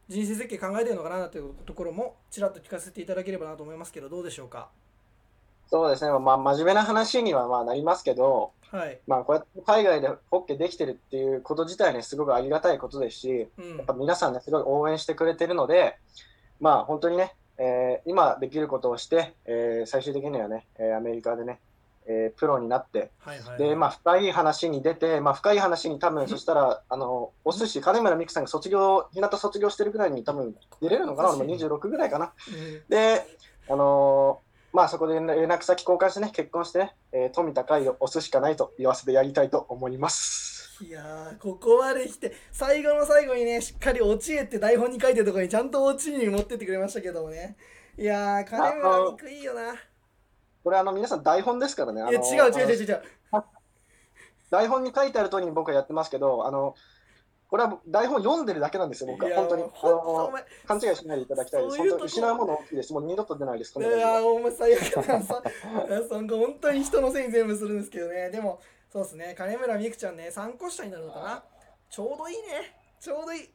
[0.09, 4.71] 人生設計考えてるのかなというところもちらっと聞かせていただければなと思いますけどどうでしょうか？
[5.69, 13.77] そうですね、まあ、真面目な話にはまあなりますけど、はい、まあ、こうやって海外でホッケーできてるっていうこと自体ね、すごくありがたいことですし、うん。
[13.77, 15.97] やっぱ皆さんね、すごい応援してくれてるので、
[16.59, 21.61] まあ、本当にね、えー今できることをして、えー最終的にはね、えーアメリカでね、
[22.07, 32.33] えープロになって、はいはいで、まあ、深い話に出て、まあ、深い話に多分、そしたら、あの、お寿司、金村美久さんが卒業、日向卒業してるぐらいに多分出れるのかな、俺も26ぐらいかな。
[32.49, 32.83] うん。
[32.89, 33.27] で、
[33.69, 40.85] あのーまあそこで連絡先交換してね、結婚してね、えー富高いを押すしかないと言わせてやりたいと思います。
[40.85, 47.57] いやーここまで来て最後の最後にねしっかり落ちへって台本に書いてるところにちゃんと落ちに持ってってくれましたけどもね
[47.99, 49.75] いやー金村肉いいよな
[50.65, 52.01] これあの皆さん台本ですからね。
[52.01, 53.03] あいやの違う違う違う違う
[54.51, 56.75] 台本に書いてある通りに僕はやってますけど、あの、
[57.51, 59.37] これは台本読んでるだけなんですよ、僕は。
[59.37, 59.65] 本当に。
[60.67, 61.77] 勘違いしないでいただきたいです。
[61.77, 62.93] そういう本当失うもの大きいです。
[62.93, 63.75] もう二度と出ないです。
[63.75, 65.43] こいやーお前最悪だなさ
[66.11, 71.43] 本当に人のせいに全部するんですけどねでもそうですね金村美空ちゃんね3個下になるのかな
[71.89, 73.49] ちょうどいいねちょうどいい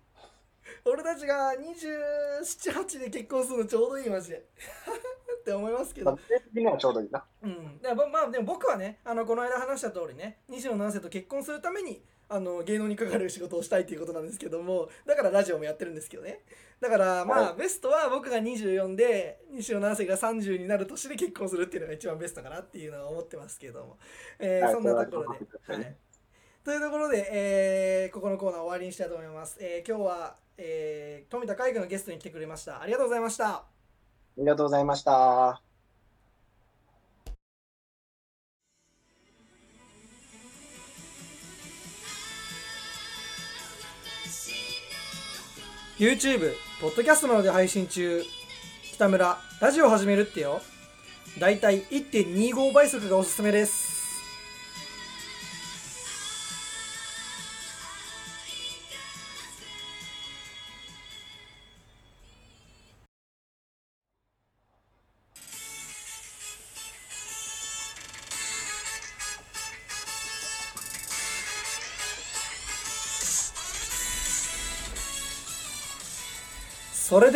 [0.86, 4.38] 俺たちが278で結婚するのちょうどいいマジで
[5.42, 7.24] って思いますけどまあ、定的にはちょうどいいな。
[7.44, 16.42] うん、でままあでも僕はねあのこの間話した通りね西野七瀬と結婚するためにあの芸能にかかる仕事をしたいということなんですけどもだからラジオもやってるんですけどね。
[16.82, 23.98] だからまあ、はいベストは僕が24で西野七瀬が30になる年で結婚するっていうのが一番ベストかなっていうのは思ってますけども、
[24.40, 25.74] えーはいそんなところで。
[25.74, 25.96] はい。
[26.64, 32.82] というところで、えーここのコーナー終わりにしたいと思います、えー今日は、えー富田海君のゲストに来てくれました。
[32.82, 33.50] ありがとうございました。
[33.50, 33.66] あ
[34.38, 35.65] りがとうございました。
[45.98, 48.22] YouTube、ポッドキャストなどで配信中。
[48.92, 50.62] 北村、ラジオ始めるってよ。
[51.40, 53.95] だいたい1.25倍速がおすすめです。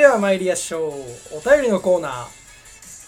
[0.10, 0.92] は参りましょう。
[1.38, 2.28] お便りのコーナー、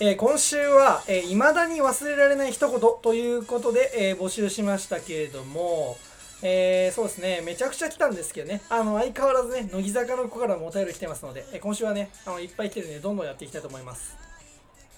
[0.02, 5.98] えー今週は、えー未だに忘れられない一言ということで、えー募集しましたけれども、
[6.44, 7.42] えーそうですね。
[7.44, 8.62] めちゃくちゃ来たんですけどね。
[8.70, 14.16] あの相変わらずね乃木坂の子からもお便り来てますので、え今週はねあのいっぱい来てるのでどんどんやっていきたいと思います。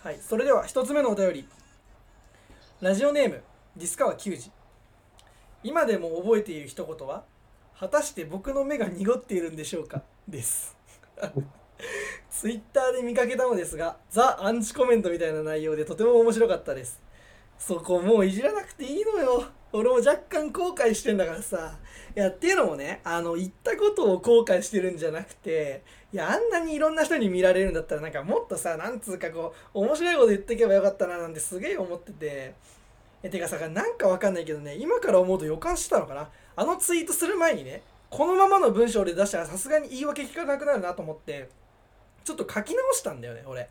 [0.04, 0.20] はい。
[0.22, 1.48] それでは一つ目のお便り。
[2.82, 3.42] ラジオネーム
[3.78, 4.52] ディスカワ球児
[5.64, 7.24] 今でも覚えている一言は
[7.80, 10.02] 果たして僕の目が濁っているんでしょうか？
[10.28, 10.76] です。
[12.30, 17.02] ツイッターで見かけたのですがザ・アンチコメントみたいな内容でとても面白かったです。
[17.58, 19.46] そこもういじらなくていいのよ。
[19.72, 21.78] 俺も若干後悔してんだからさ。
[22.16, 32.54] いやっていうのもねあの言ったことを後悔してるんじゃなくていやあんなにいろんな人に見られるんだったらなんかもっとさなんつうかこう面白いこと言っていけばよかったななんてすげえ思ってて。
[33.24, 36.30] えてかさなんかわかんないけどね今から思うと予感してたのかな。
[36.58, 41.50] あのツイートする前にねこのままの文章で出したらさすがに言い訳聞かなくなるなと思って。
[42.24, 43.70] ちょっと書き直したんだよね俺。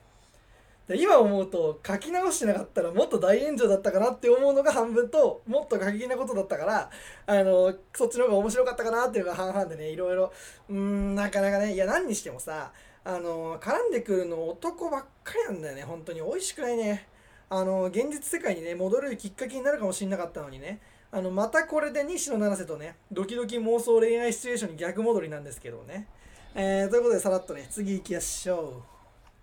[0.89, 6.91] で今思うと書き直してなかったらもっと大炎上だったかなって思うのが半分ともっと過激なことだったから
[7.27, 10.33] あのそっちの方が面白かったかなっていうのが半々でねいろいろ。
[10.69, 12.73] うんなかなかねいや何にしてもさ
[13.05, 16.21] あの絡んでくるの男ばっかりなんだよね本当に。
[16.21, 17.07] 美味しくないね。
[17.49, 20.81] あの現実世界にね戻るきっかけになるかもしれなかったのにね。
[21.13, 26.09] あのまたこれで西野七瀬とねドキドキ妄想恋愛シチュエーションに逆戻りなんですけどね。
[26.55, 28.83] えー、ということでさらっとね次行きましょ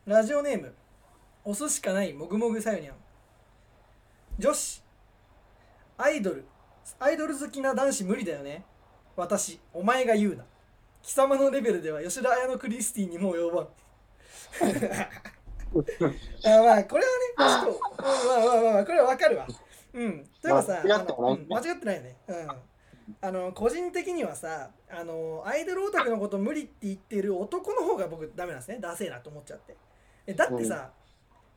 [0.07, 0.09] う。
[0.09, 0.75] ラジオネーム
[1.43, 2.95] 押すしかないもぐもぐさよにゃん。
[4.37, 4.83] 女子
[5.97, 6.45] アイドル
[6.99, 8.63] アイドル好きな男子無理だよね。
[9.15, 10.45] 私お前が言うな。
[11.01, 13.67] 貴様のレベルでは吉田綾乃クリスティにも及ばん。
[16.45, 19.47] あまあこれはねちょっとまあまあまあまあこれはわかるわ。
[19.93, 20.17] うん。
[20.43, 22.17] 例えばさ間違ってもないうん間違ってないよね。
[22.27, 22.47] うん
[23.21, 28.79] あの個人的にはさあのアイドルオタクのこと無理って言ってる男の方が僕ダメなんですね。
[28.79, 29.75] ダセえなと思っちゃって。
[30.27, 30.91] えだってさ、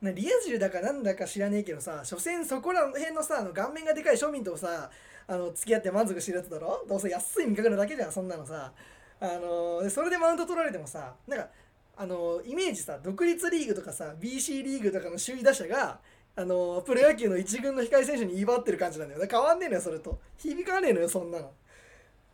[0.01, 4.89] なリア充だかなんだか知らねえけどさ所詮そこら辺のさあの顔面がでかい庶民とさ
[5.27, 6.85] あの付き合って満足してるやつだろ？
[6.87, 8.71] どうせ安い味覚なだけじゃんそんなのさ。
[9.19, 11.47] あのでそれでマウント取られてもさなんか
[11.95, 15.99] あのイメージさ独立リーグとかさ BC リーグとかの首位打者が
[16.35, 19.21] あのプロ野球の一軍の控え選手に言い張ってる感じなんだよ。
[19.21, 20.19] だから変わんねえのよそれと。
[20.37, 21.51] 響かねえのよそんなの。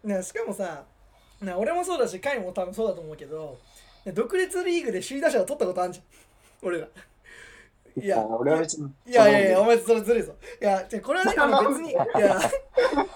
[0.04, 0.86] なしかもさ
[1.42, 3.58] な俺もそうだしカイも多分そうだと思うけど
[4.14, 6.06] 独立リーグで首位打者を取ったことあるじゃん。
[6.68, 6.88] 俺ら。
[8.02, 8.88] いやあ俺は別に。
[9.08, 10.34] いやいやいや、お前それずるいぞ。
[10.62, 11.34] いや、じゃあこれはね、
[11.68, 12.40] 別に、いや、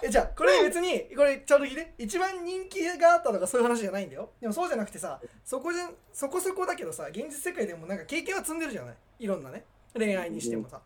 [0.04, 4.32] えじゃあこれ別に、これちゃんと聞いて、一番人気があったとかそういう話じゃないんだよ。
[4.42, 8.96] でもそうじゃなくてさ、そこじゃ、そこそこだけどさ、現実世界でもなんか経験は積んでるじゃない。
[9.20, 9.64] いろんなね、
[9.96, 10.82] 恋愛にしてもさ。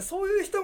[0.00, 0.58] そういう人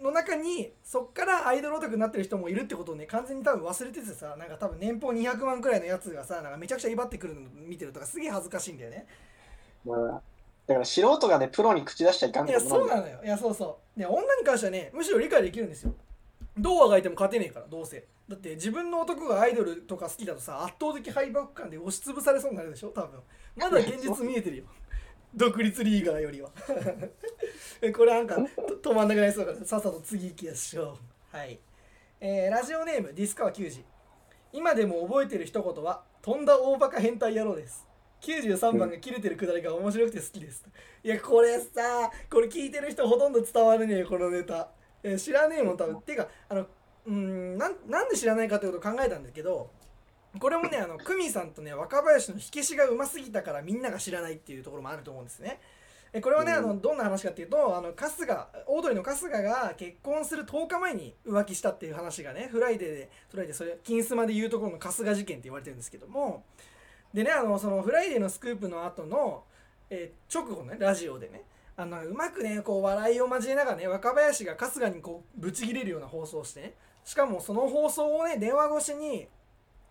[0.00, 9.06] の中に、そっからアイドルオタクになってる人もいるってことをね、完全に多分忘れててさ、なんか多分年俸200万くらいのやつがさ、なんかめちゃくちゃ威張ってくるの見てるとかすげえ恥ずかしいんだよね。
[9.84, 10.22] まあ
[10.66, 12.60] だから素人がね、プロに口出しちゃいかんいや。
[12.60, 13.20] そうなのよ。
[13.22, 13.98] いやそうそう。
[13.98, 15.94] で女に関してはねむしろ理解できるんですよ。
[16.56, 18.06] どうあがいても勝てねえからどうせ。
[18.28, 23.20] だって自分の男がアイドルとか好きだとさ圧倒的敗北感で押しつぶされそうになるでしょ多分。
[23.56, 24.64] まだ現実見えてるよ
[25.36, 26.50] 独立リーガーよりは。
[27.80, 28.36] え これなんか
[28.80, 30.96] と止まんなくなりそうだからさっさと次行きましょ
[31.32, 31.36] う。
[31.36, 31.58] はい。
[32.20, 33.84] えーラジオネームディスカワ球児
[34.52, 37.86] 今でも覚えてる一言は飛んだ大バカ変態野郎です。
[38.20, 40.64] 93番が切れてるくだりが面白くて好きです。
[41.02, 44.70] いやこれさこれ聞いてる人ほとんど伝わるねえよこのネタ、
[45.02, 46.00] えー知らねえもん多分。
[46.02, 49.70] ていうかあのうーんなんなんで知らないかということを考えたんだけど
[50.38, 55.60] これもねあの久美さんとね若林の火消しがうますぎたからみんなが知らないっていうところもあると思うんですね。
[56.12, 66.44] えこれはね、あのどんな話かっていうとあの春日オードリーの春日が結婚する10日前に浮気したっていう話がねフライデーでフライデーそれ金スマで言うところの春日事件って言われてるんですけども。
[67.12, 69.44] でねあのそのフライデーのスクープの後の、
[69.90, 71.42] えー直後のねラジオでね
[71.76, 76.74] あのうまくねこう笑いを交えながらね若林が春日にこうブチギレるような放送をしてね
[77.04, 79.26] しかもその放送をね電話越しに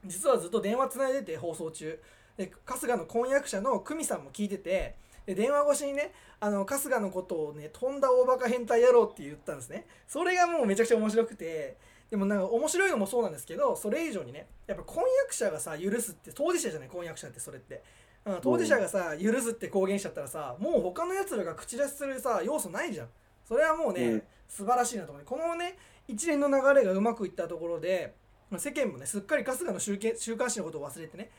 [0.06, 2.00] 実はずっと電話つないでて放送中。
[2.38, 4.96] で春日の婚約者の久美さんも聞いてて
[5.26, 9.86] で電話越しにねあの春日のことをね飛んだ大バカ変態野郎って言ったんですね。
[10.08, 11.78] それがもうめちゃくちゃ面白くて
[12.10, 17.84] でもなんか面白いのもそうなんですけどそれ以上にねやっぱ婚約者がさ許すって当事者じゃない婚約者ってそれって、
[18.26, 23.08] うん、当事者がさ許すって公言しちゃったらさもう他のやつらが口出しするさ要素ないじゃん。
[23.48, 24.24] それはもうね、うん。
[24.48, 25.24] 素晴らしいなと思う。
[25.26, 25.78] このね
[26.08, 28.23] 一連の流れがうまくいったところでまあ
[28.60, 31.30] 世間もねすっかり春日の週け週刊誌のことを忘れてね。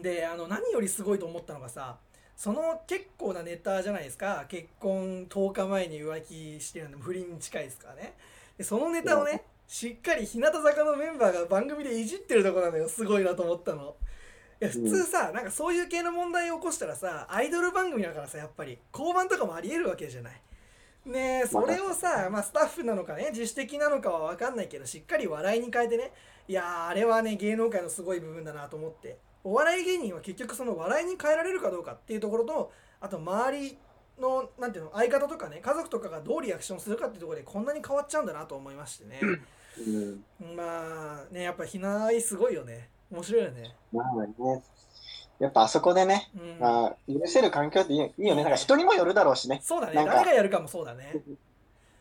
[0.00, 1.96] であの何よりすごいと思ったのがさ
[2.36, 4.44] その結構なネタじゃないですか。
[4.48, 8.14] 結婚10日前に浮気してるんで不倫に近いですからね。
[8.56, 12.88] でそのネタをねしっかり日向坂のメンバーが番組でいじってるとこなのよ。
[12.88, 13.94] すごいなと思ったの。
[14.60, 20.40] いや普通さ、なんかそういう系の問題を起こしたらさアイドル番組だからさやっぱり交番とかもありえるわけじゃない
[21.10, 26.12] ねえそれをさ、まあ、スタッフなのかね自主的なのかは分かんないけどしっかり笑いに変えてね。
[26.48, 29.18] いやーあれはね芸能界のすごい部分だなと思って。
[29.42, 33.78] お笑い芸人は結局その笑いに変えられるかどうかっていうところとあと周り
[34.20, 39.20] のなんていうの相方とかね家族とかがどうリアクションするかっていうところでこんなに変わっちゃうんだなと思いましてね。
[39.78, 40.56] うん。
[40.56, 42.90] まあねやっぱひなあいすごいよね。
[43.10, 43.74] 面白いよね。
[43.92, 44.62] まあね。
[45.40, 48.42] やっぱあそこでね、うんまあ、許せる環境っていいいいよね。
[48.42, 49.60] なんか人にもよるだろうしね。
[49.64, 51.14] そうだね誰がやるかもそうだね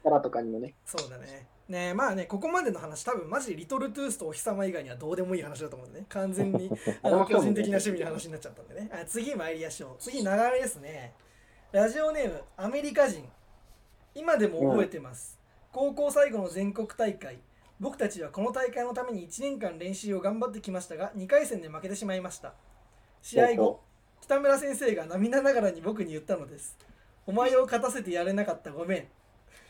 [0.04, 0.74] キャラとかにもね。
[0.86, 1.48] そうだね。
[1.70, 6.06] ねまあね、ここまでの話、多分マジでリトルトゥースとお日様以外にはどうでもいい話だと思うんでね。
[6.10, 6.70] 完全に
[7.02, 8.90] あの個人的な趣味の話になっちゃったんでね。
[8.92, 9.96] あ次参りましょう。
[10.00, 11.14] 次、長めですね。
[11.72, 13.24] ラジオネーム、アメリカ人。
[14.16, 15.40] 今でも覚えてます。
[15.72, 17.40] 高校最後の全国大会。
[17.80, 22.54] 僕たちはこの大会のために1年間練習を頑張ってきましたが、2回戦で負けてしまいました。
[23.22, 23.82] 試合後、
[24.22, 26.78] 北村先生が涙ながらに僕に言ったのです。
[27.26, 29.07] お前を勝たせてやれなかったごめん。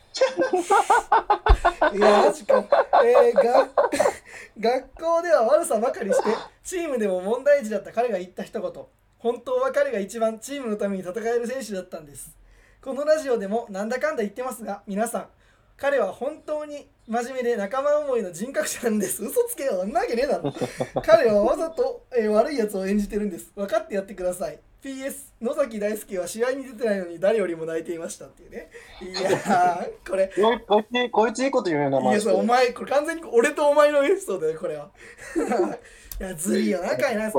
[1.95, 2.65] いや、マジか。
[3.03, 3.69] えー、が
[4.59, 6.29] 学校では悪さばかりして、
[6.63, 8.85] チームでも問題児だった彼が言った一言。
[9.19, 12.35] 本当は彼が一番チームのために戦える選手だったんです。
[12.81, 15.27] このラジオでもなんだかんだ言ってますが、皆さん、
[15.75, 19.23] 彼は本当に真面目で仲間思いの人格者なんです。
[19.23, 19.83] 嘘つけよ。
[19.83, 20.53] んなわけねえだろ。
[21.01, 23.51] 彼はわざと、えー悪いやつを演じてるんです。
[23.55, 24.59] 分かってやってください。
[24.83, 28.69] PS 野崎大輔は試合に出てないのに誰よりも泣いていましたっていうね。
[29.01, 30.31] いやー、これ。
[30.67, 34.91] こいつ、こいついいこと言うよな、いや、マジでそう、お前、これ完全に俺とお前のエピソードだよ、これは。
[36.21, 37.25] いや、ずるいよな、かいな。
[37.25, 37.33] ね。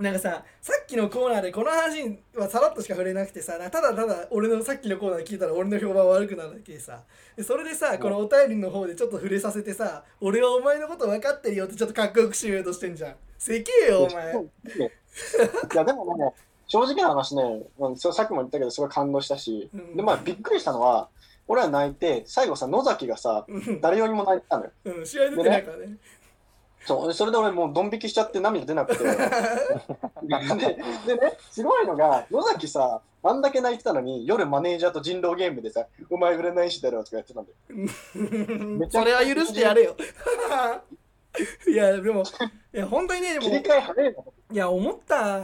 [0.00, 7.02] なんかさ、さっきのコーナーでこの話はさらっとしか触れなくてさ、なただただ俺のさっきのコーナー聞いたら俺の評判悪くなるだけでさ、
[7.36, 13.14] でそれでさ、このお便りの方でちょっと触れさせてさ、俺はお前のこと分かってるよってちょっとかっこよくしようとしてんじゃん。
[13.38, 14.32] せけえよ、お前。
[14.32, 16.32] いや、でもね、
[16.66, 17.42] 正直な話ね、
[17.78, 21.10] うんさっきも言ったけど、すごい感動したし、うんで、まあ、びっくりしたのは、
[21.46, 24.70] 俺は泣いて、最後さ、野崎がさ、うん誰よりも泣いてたのよ。
[24.84, 25.96] うん、試合出てないからね。
[26.86, 29.04] そう、それで俺もうドン引きしちゃって涙出なくて。
[29.04, 29.20] でで
[31.16, 38.88] ね、すごいのが、野崎さ、あんだけ泣いてたのに、夜マネージャーと人狼ゲームでさ、お前売れないしだろとかやってたんだよ。
[38.90, 39.96] それは許してやれよ。
[41.68, 44.34] いや、でも、いや、本当にね、でも切り、替え早いの。
[44.50, 45.38] いや、思った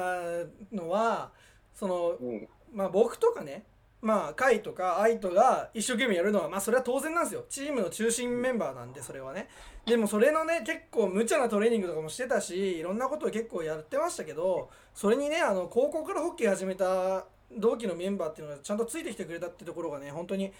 [0.72, 1.30] のは、
[1.74, 2.48] その、うん。
[2.72, 3.64] まあ僕とかね、
[4.06, 7.44] まあ、カイとかアイトが一生懸命やるのは、まあそれは当然なんですよ。
[7.48, 9.48] チームの中心メンバーなんで、それはね。
[9.84, 20.52] でもそれのね、結構無茶なトレーニングとかもしてたし、いろんなことを結構やってましたけど、それにね、あの、高校からホッケー始めた同期のメンバーっていうのがちゃんとついてきてくれたってところがね、本当に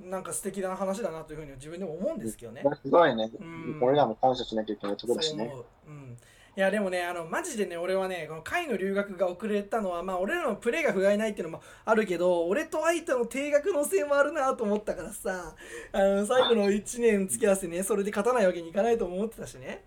[0.00, 2.62] なんか素敵な話だなというふうに自分でも思うんですけどね。
[2.82, 3.78] すごいねうん。
[3.82, 5.54] 俺らも感謝しなきゃいけないところだしね。
[5.86, 5.90] う。
[5.90, 6.16] うん。
[6.56, 15.56] いやでもねあのマジでね俺はねこの会の留学が遅れたのはまあ俺らのプレーが不甲斐ないっていうのもあるけど俺と相手の定額のせいもあるなと思ったからさ
[15.92, 19.82] あの最後の1年付き合わせてねそれで勝たないわけにいかないと思ってたしね。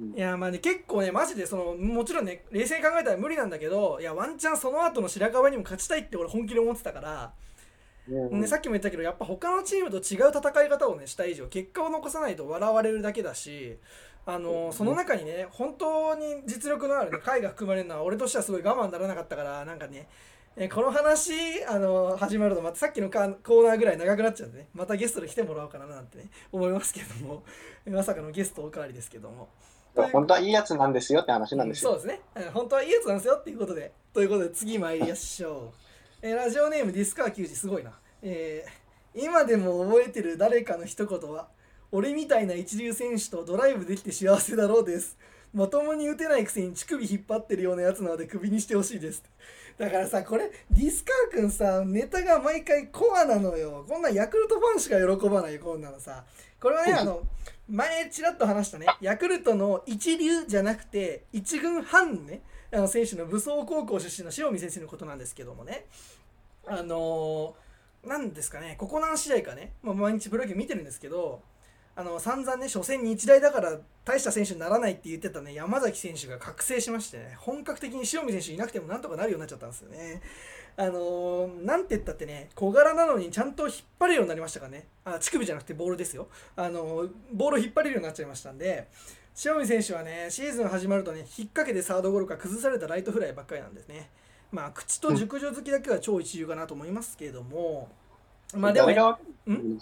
[0.00, 0.14] うん。
[0.14, 7.32] いやまあね結構ねマジでそのもちろんね冷静に考えたら無理なんだけどいやワンチャンその後の白河にも勝ちたいって俺本気で思ってたから、
[8.08, 8.40] うん。
[8.40, 13.78] ね、さっきも言ったけどやっぱ他のチームと違う戦い方をねした以上結果を残さないと笑われるだけだし
[14.30, 20.06] あのその中にね本当に実力のある、ね、回が含まれるのは俺としてはすごい我慢ならなかったからなんかね
[20.54, 21.32] えこの話
[21.64, 27.42] あの始まるとまたさっきのカコーナーぐらい長くなっちゃうんでねまたゲストで来てもらおうかななんてね思いますけども
[27.86, 29.48] まさかのゲストおかわりですけども
[30.12, 31.92] 本当はいいやつなんですよって話なんですよ。
[31.92, 32.20] そうですね。
[32.36, 33.92] うん本当はいいやつなんですよっていうことで。
[34.12, 35.72] ということで次参りましょ
[36.22, 36.26] う。
[36.26, 37.92] えーラジオネームディスカー球児すごいな。
[38.22, 41.48] えー今でも覚えてる誰かの一言は、
[41.90, 45.16] 俺みたいな一流選手とドライブできて幸せだろうです。
[45.54, 49.22] まともに打てないくせに乳首引っ張ってるようなやつなのでクビにしてほしいです。
[49.78, 53.86] だからさ、これ、ディスカー君さ、ネタが毎回コアなのよ。
[53.88, 56.24] こんなんヤクルトファンしか喜ばないよ、こんなのさ。
[56.60, 57.22] これはね、あの、
[57.68, 65.86] 前ちらっと話したね、ヤクルトの一流じゃなくて、一軍半ね、あの選手の武装高校出身の塩見先生のことなんですけどもね、
[66.66, 71.42] あのー、なんですかね、ここ何試合かね、まあ、毎日プロ野球見てるんですけど、
[71.98, 80.22] あの散々ね、初戦日大だから大した選手にならないって言ってたね、山崎選手が覚醒しましてね、本格的に塩見選手いなくてもなんとかなるようになっちゃったんですよね。
[80.76, 86.28] あのー、なんて言ったってね、小柄なのにちゃんと引っ張れるようになりましたからね、あ乳首じゃなくてボールですよ。
[86.54, 88.86] あのーボールを引っ張れるようになっちゃいましたんで、
[89.44, 94.08] 塩見選手はね、シーズン始まるとね、引っ掛けてサードゴロか崩されたライトフライばっかりなんですね。
[94.52, 97.88] まあ、口と熟女好きだけは超一流かなと思いますけれども、
[98.54, 99.20] まあでも、誰がわか
[99.50, 99.80] ん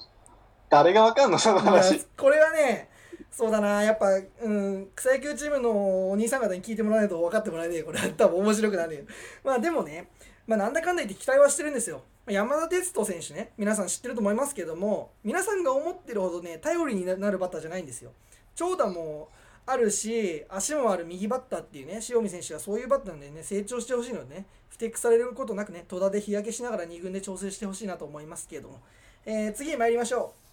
[0.69, 2.05] 誰がわかんのその話。
[2.17, 2.89] これはね、
[3.31, 4.07] そうだな、やっぱ、
[4.43, 8.01] うん、草野球チームのお兄さん方に聞いてもらわないと分かってもらえねえ、これ。
[8.17, 9.05] 多分面白くなるよ。
[9.45, 10.11] まあでもね、
[10.47, 12.03] まあなんだかんだ言って期待はしてるんですよ。
[12.29, 18.13] 山田哲人選手ね、皆さん知ってると思いますけども、皆さんが思ってるほどね、頼りになるバッターじゃないんですよ。
[18.55, 19.29] 長打も
[19.67, 28.81] あるし、足もある右バッターっていうね、塩見選手がそういうバッターなんでね、成長してほしいのでね、不適されることなくね、戸田で日焼けしながら2軍で調整してほしいなと思いますけれども。
[29.27, 30.46] えー次へ参りましょう。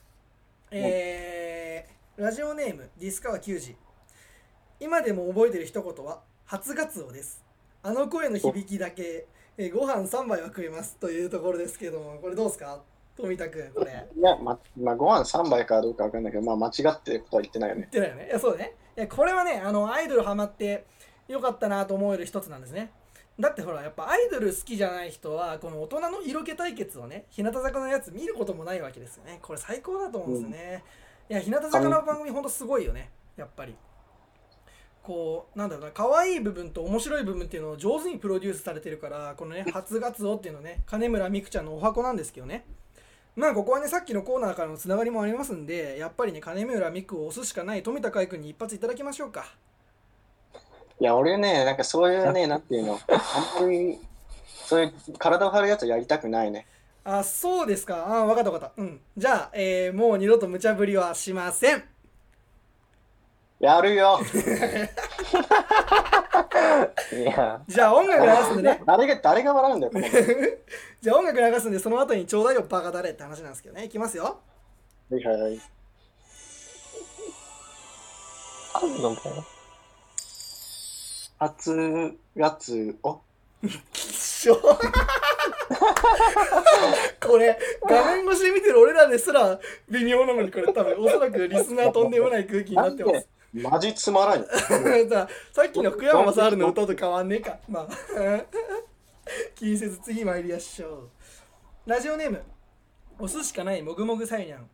[0.75, 3.75] えーラジオネームディスカワ球児
[4.79, 7.43] 今でも覚えてる一言は初ガツオです。
[7.81, 10.97] あの声の響きだけ、えーご飯3杯は食えます。
[10.97, 12.81] というところですけどもこれどうですか？
[13.15, 13.91] 富田君これ。
[14.15, 17.81] いや、ま、まあ、ご飯3杯かどうかわかんないけど、まあ、間違ってることは言ってないよね。
[17.81, 18.27] 言ってないよね。
[18.27, 18.73] いやそうだね。
[18.97, 20.85] いやこれはねあのアイドルハマって
[21.27, 22.91] よかったなと思える一つなんですね
[23.39, 29.39] だってほらやっぱアイドル好きじゃない人はこの大人の色気対決をね日向坂のやつ見ることもないわけですよね。
[29.41, 30.83] これ最高だと思うんですよね、
[31.29, 33.09] いや日向坂の番組ほんとすごいよね。
[33.35, 33.75] やっぱり。
[35.01, 42.65] こうなんだろうな可愛い部分と面白い部分っていうのを上手にプロデュースされてるからこのね 初ガツオっていうのね金村美空ちゃんのお箱なんですけどね。
[43.35, 49.57] まあここはねさっきのコーナーからのつながりもありますんでやっぱりね金村美空を押すしかない富田海君に一発いただきましょうか
[50.99, 53.99] いや、俺ね、なんかそういうね、なんていうの、あんまり、
[54.65, 56.65] そういう体を張るやつやりたくないね。
[57.03, 58.05] あそうですか。
[58.07, 58.81] あ分かった分かった。
[58.81, 59.01] うん。
[59.17, 61.83] じゃあ、えーもう二度と無茶ぶりはしません。
[63.59, 64.19] やるよ。
[67.11, 68.81] いや、じゃあ音楽流すんでね。
[68.85, 69.93] 誰が、誰が笑うんだよ、
[71.01, 73.85] じゃあ音楽流すんでその後にちょうだいよバカだれって話なんですけどね。
[73.85, 74.39] いきますよ。
[75.09, 75.41] はいはい。
[75.41, 75.61] はい。
[78.73, 79.45] あるのかよ。
[81.43, 83.19] 初月お？
[83.93, 84.77] しょこ
[87.37, 93.27] れ画面越しで見てる俺らですら微妙なのにこれ多分おそらくリスナーとんでもない空気になってます。
[93.53, 94.45] マジつまらんよ。
[95.09, 97.87] ささっきの福山雅治の歌と変わんねえか まあ
[99.55, 101.09] 気にせず次参りましょう。
[101.89, 102.41] ラジオネーム
[103.19, 104.69] お酢しかないもぐもぐさいにゃん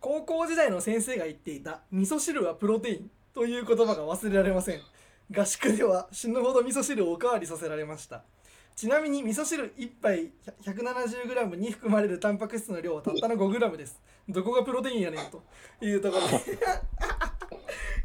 [0.00, 4.80] 高校時代の先生が言っていた味噌汁はプロテインという言葉が忘れられません
[5.34, 8.22] 合宿では死ぬほど味噌汁をおかわりさせられました。
[8.76, 10.30] ちなみに味噌汁1杯
[10.62, 14.00] 170g に含まれるタンパク質の量はたったの 5g です。
[14.28, 15.42] どこがプロテインやねんと。
[15.80, 16.58] いうところで。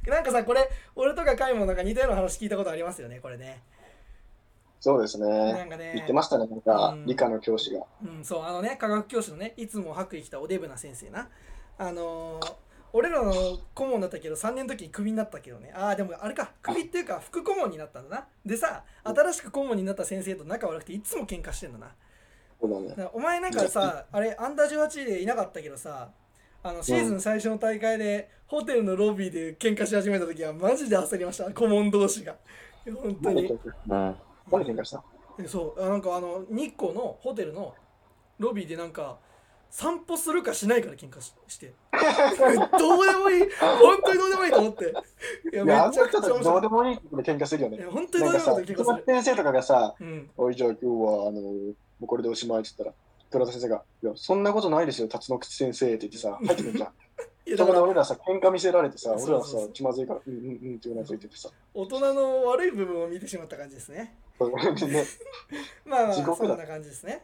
[0.10, 3.62] なんかさこれ俺とかカイもなんか似たような話聞いたことありますよねこれね。
[4.80, 5.28] そうですね。
[5.54, 5.92] なんかね。
[5.94, 7.06] 言ってましたね、なんかうん。
[7.06, 7.86] 理科の教師が。
[8.04, 11.30] うんそうあのね科学教師のねいつも白衣着たおデブな先生な。
[11.78, 12.54] あのー
[12.94, 13.34] 俺らの
[13.74, 15.72] 顧問だったけど3年の時にクビになったけどね。
[15.76, 16.52] ああでもあれか。
[16.62, 18.28] クビっていうか副顧問になったんだな。
[18.46, 21.92] でさ新しく顧問になった先生と仲悪くていつも喧嘩してんだな。
[23.14, 26.10] お前なんかさあれアンダー18でいなかったけどさ
[26.64, 31.50] あのシーズン最初の大会でホテルのロビーで喧嘩し始めた時はマジで焦りました。
[31.52, 32.36] 顧問同士が。
[32.86, 33.60] 本当に。
[33.88, 35.04] 何で喧嘩した？
[35.40, 35.84] えそう。
[35.84, 37.74] あなんかあの日光のホテルの
[38.38, 39.18] ロビーでなんか
[39.72, 41.74] 散歩するかしないかで喧嘩しして。
[42.78, 43.50] どうでもいい。
[43.80, 44.94] 本当にどうでもいいと思って。
[45.54, 47.78] いやめちゃくちゃどうでもいいで喧嘩するよね。
[47.78, 47.80] い。
[47.80, 49.04] や本当になどうんでもいいで喧嘩する。
[49.06, 52.94] 先生とかがさ、うんおい、じゃあ今日は、あの、もうこれでおしまいって言ったら、
[53.32, 56.90] 倉田先生が、いや、そんなことないですよ、辰野口先生って言ってさ、 入ってくるじゃん。
[56.90, 56.94] そ
[57.46, 61.50] いやだから俺らさ、喧嘩見せられてさ、俺らさ、気まずいから、うんうんうんってうなずいててさ。
[61.74, 64.18] 大人の悪い部分を見てしまった感じですね。
[64.42, 65.06] ね、
[65.86, 67.24] まあまあそんな感じですね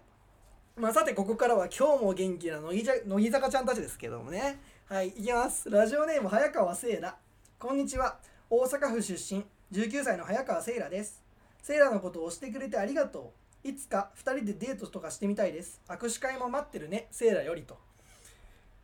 [0.78, 4.60] まあさてここからは今日も元気な乃木じゃ乃木坂ちゃんたちですけどもね。
[4.88, 5.68] はいいきます。
[5.72, 7.18] ラジオネーム早川せいら。
[7.58, 8.20] こんにちは。
[8.48, 9.44] 大阪府出身。
[9.72, 11.24] 19歳の早川せいらです。
[11.64, 13.34] せいらのことをしてくれてありがと
[13.66, 13.68] う。
[13.68, 15.82] いつか2人でデートとかしてみたいです。
[15.88, 17.08] 握手会も待ってるね。
[17.10, 17.80] せいらよりと。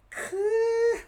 [0.09, 0.19] くー。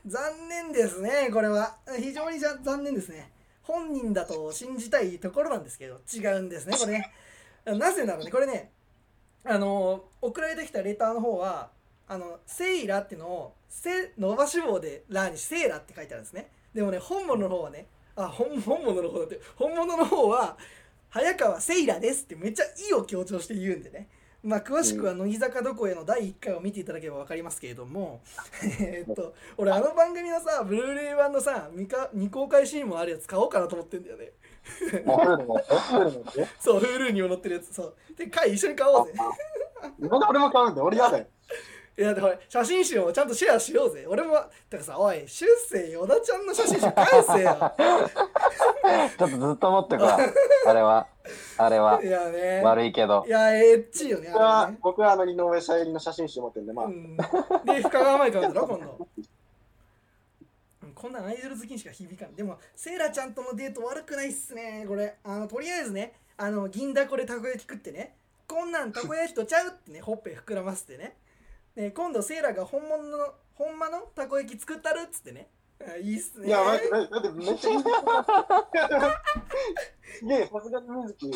[0.05, 1.77] 残念ですねこれは。
[1.99, 3.31] 非常にじゃ残念ですね。
[3.63, 7.11] 本人だと信じたいところなんですけど違うんですねこれね。
[7.79, 8.69] なぜならねこれね
[9.45, 11.69] あの送られてきたレターの方は
[12.07, 16.49] あのセイラっていうのをせ伸ばし棒でラにセイラって書いてあるんですね。
[16.73, 20.57] でもね本物の方はねあ本本物の方だって本物の方は
[21.09, 24.09] 早川セイラですってめっちゃ「い」を強調して言うんでね。
[24.43, 28.21] まあ詳しくは乃木坂どこへの第1回を見ていただければ分かりますけれども
[28.79, 34.33] えーっと俺あの番組のさブルーレイ版のさ未か未公開シーンもあるやつ買おうかなと思ってんだよね
[36.59, 37.95] そう Hulu にも載ってるやつそう。
[38.17, 39.13] で回一緒に買おうぜ。
[39.99, 41.25] なんで俺も買うんだよ、俺嫌だよ。
[41.97, 44.05] いやでも写真集もちゃんとシェアしようぜ。
[44.07, 47.73] 俺もだからさおいしゅうせい与田ちゃんの写真集返せよ。
[49.17, 50.19] ちょっとずっと持ってくわ。
[50.67, 51.07] あれは。
[51.57, 52.03] あれは。
[52.03, 52.61] いやね。
[52.65, 53.23] 悪いけど。
[53.25, 53.29] い。
[53.29, 54.77] やエッチいよね僕はね。
[54.81, 56.85] 僕はあの井上さゆりの写真集持ってるんで、まあ。
[56.87, 59.07] う、ん、で深川舞香だろ今度。
[59.17, 59.25] うん
[60.95, 62.35] こんなんアイドル好きにしか響かん。
[62.35, 65.15] でもセイラちゃんとのデート悪くないっすねこれ。
[65.23, 68.15] あのとりあえずねあの銀だこでたこ焼き食ってね。
[68.47, 71.17] こんなんたこ焼きとちゃうってねほっぺ膨らませてね。
[71.75, 75.47] で今度セイラが本物のほんまのたこ焼き作ったるっつってね。
[75.81, 76.47] あいいっすね。
[76.47, 77.79] いや、待って、待って、めっちゃ いい。
[80.19, 81.31] すげえ、さすがに水木、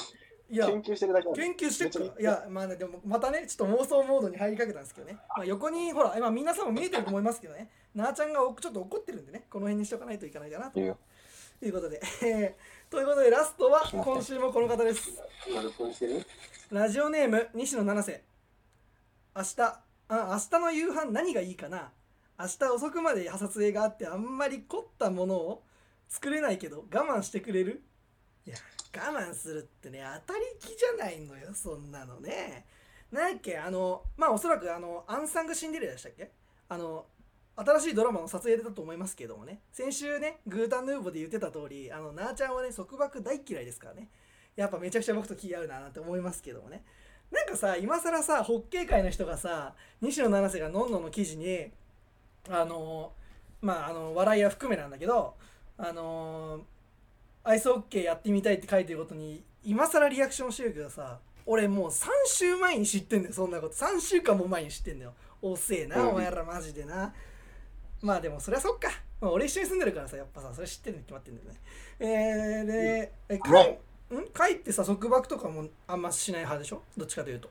[0.52, 7.70] いや研究してるだけ研究してっからめっちゃいやまあねでもまたねちょっと妄想モードに入りかけたんですけどね、まあ、横にほら今皆さんも見えてると思いますけどね。
[7.94, 9.46] なあちゃんがおちょっと怒ってるんでね。
[9.50, 10.80] この辺にしとかないといけないかなと。
[11.60, 12.56] ということで、え
[12.88, 15.12] ーということでラストは今週もこの方です。
[16.72, 18.24] ラジオネーム西野七瀬。
[19.36, 21.92] 明日あ明日の夕飯何がいいかな。
[22.40, 25.64] 明日遅くまで撮影があってあんまり凝ったものを
[26.08, 27.84] 作れないけど我慢してくれる？
[28.46, 28.56] いや
[28.96, 32.66] 我慢するってね当たり気じゃないのよそんなのね。
[33.12, 36.32] なんやっけあのまあおそらくあのアンサングシンデレラでしたっけ？
[36.70, 37.06] あの
[37.56, 39.60] 新しいドラマの撮影だと思いますけどもね。
[39.72, 44.10] 先週ねグータンヌーボーで言ってた通りあのなあちゃんはね束縛大嫌いですからね。
[44.56, 46.84] やっぱめちゃくちゃ僕と気合うななんて思いますけどもね。
[47.32, 51.72] なんかさ今更さホッケー界の人がさ西野七瀬がのんのの記事に
[52.50, 53.12] あの
[53.62, 55.36] まああの笑いは含めなんだけど
[55.78, 56.62] あの
[57.44, 63.74] アイスホッケーやってみたいって書いてることに今更リアクションしてるけどさ俺もう3週前に知ってんだよそんなこと。
[63.76, 65.14] 3週間も前に知ってんだよ。
[65.42, 66.10] 遅えな、うん。
[66.10, 67.14] お前らマジでな。
[68.02, 71.60] まあでもそりゃそっか、まあ、俺一緒に住んでるからさやっぱさそれ知ってるに決まってんだよね。
[72.00, 73.78] えー、でえかいん？
[74.38, 76.84] 書いてさ束縛とかもあんましない派でしょ？
[76.98, 77.50] どっちかというと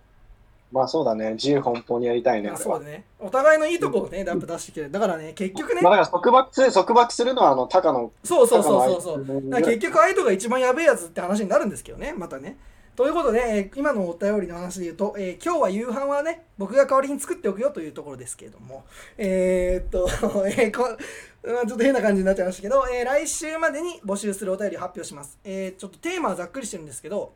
[0.70, 2.52] まあそうだね、自由奔放にやりたいね。
[2.56, 3.04] そうだね。
[3.18, 4.90] お互いのいいとこをねやっぱ出してきてる。
[4.90, 5.80] だからね結局ね。
[5.80, 8.12] まあだから束縛する、束縛するのはあの、高野。
[8.22, 9.50] そうそうそうそうそう。
[9.62, 12.58] 結局アイドが一番やべえやつって話になるんですけどねまたね。
[12.98, 18.84] ということで、えー今のお便りの話で言うと、えー今日は夕飯はね僕が代わりに作っておくよというところですけれども。
[19.16, 20.08] えーっと、
[20.46, 20.82] えーこ
[21.46, 27.32] まあちょっと変な感じになっちゃいましたけど、えー来週までに募集するお便りを発表します、えーちょっとテーマはざっくりしてるんですけど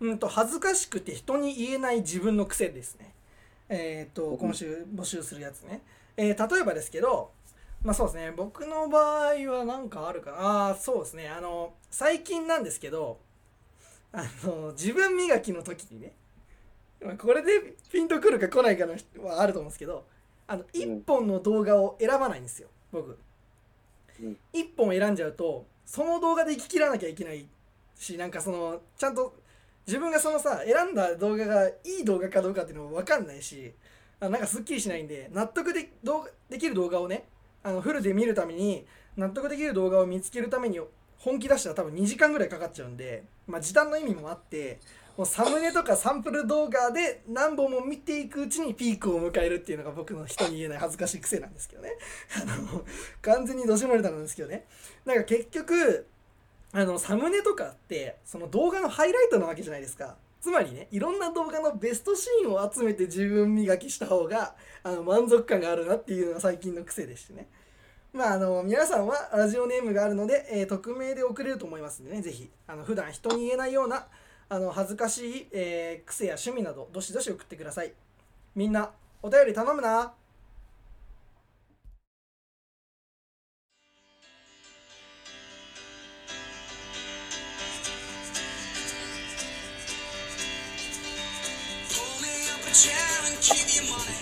[0.00, 3.12] うんと恥ずかしくて人に言えない自分の癖ですね。
[3.68, 5.82] えーっと今週募集するやつね、
[6.16, 7.32] えー例えばですけど
[7.82, 8.32] まあそうですね。
[8.32, 10.68] 僕の場合は何かあるかな。
[10.68, 11.28] あーそうですね。
[11.28, 13.18] あの最近なんですけど
[14.12, 16.12] あの自分磨きの時にね
[17.00, 20.04] まあこれでピンとくるか来ないかの人はあると思うんですけど
[20.46, 23.18] あの1本の動画を選ばないんですよ僕。
[24.20, 24.36] うん。
[24.52, 27.46] 1本選んじゃうとその動画で生ききらなきゃいけない
[27.94, 29.34] しなんかそのちゃんと
[29.88, 31.72] 自分がそのさ選んだ動画がい
[32.02, 33.72] い動画かどうかっていうのも分かんないし
[34.20, 37.24] なんかすっきりしないんで納得で動画できる動画をね
[37.62, 38.84] あのフルで見るために
[39.16, 40.78] 納得できる動画を見つけるために
[41.16, 44.78] 本気出したら多分2時間ぐらいかかっちゃうんで、まあ、時短の意味もあって
[45.16, 51.90] もうサムネとかサンプル動画で何本も見ていくうちにピークを迎えるっていうのが僕の人に言えない恥ずかしい癖なんですけどね。
[52.40, 52.84] あの
[53.20, 54.66] 完全にどしもれたんですけどね。
[55.04, 56.06] なんか結局
[56.72, 60.16] あのサムネとかってその動画のハイライトなわけじゃないですか。
[60.40, 64.54] つまりねいろんな動画のベストシーンを集めて自分磨きした方が
[64.84, 67.48] あの満足感があるなっていうのが最近の癖でしてね。
[68.12, 72.50] まああの皆さんはラジオネームがあるので、えー匿名で送れると思いますんでねぜひ。
[72.66, 74.06] あの普段人に言えないような
[74.48, 77.92] あの恥ずかしい、えー癖や趣味などどしどし送ってください。
[78.54, 78.90] みんな
[79.22, 80.12] お便り頼むな。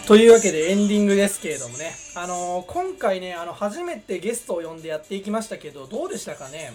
[0.06, 6.72] というわけでエンディングですけれどもね、あのー今回ねあの初めてゲストを呼んでやっていきましたけどどうでしたかね？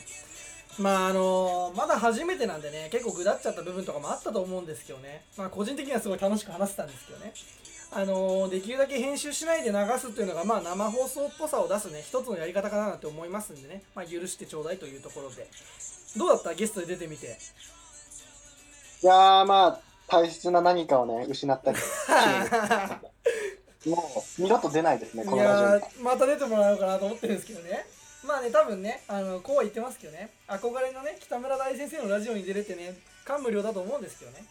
[0.80, 7.34] まああのーまだ初めてなんでね結構ぐだっちゃった部分とかもあったと思うんですけどね、まあ、個人的にはすごい楽しく話せたんですけどね。
[7.94, 15.48] あのーできるだけ編集しないで流すっていうのがまあ生放送っぽさを出すね一つのやり方かなって思いますんでね、まあ、許してちょうだいというところで。
[16.18, 16.54] どうだった？
[16.54, 17.38] ゲストで出てみて。
[19.04, 21.78] いやーまあ大切な何かをね失ったり
[23.86, 27.86] もう二度と出ないですねいこのやーまた出てもらおうかなと思ってるんですけどね。
[28.24, 30.30] まあね多分ねあのこうは言ってますけどね。
[30.48, 32.96] 憧れのね北村大先生のラジオに出れてね
[33.26, 34.44] 感無量だと思うんですけどね。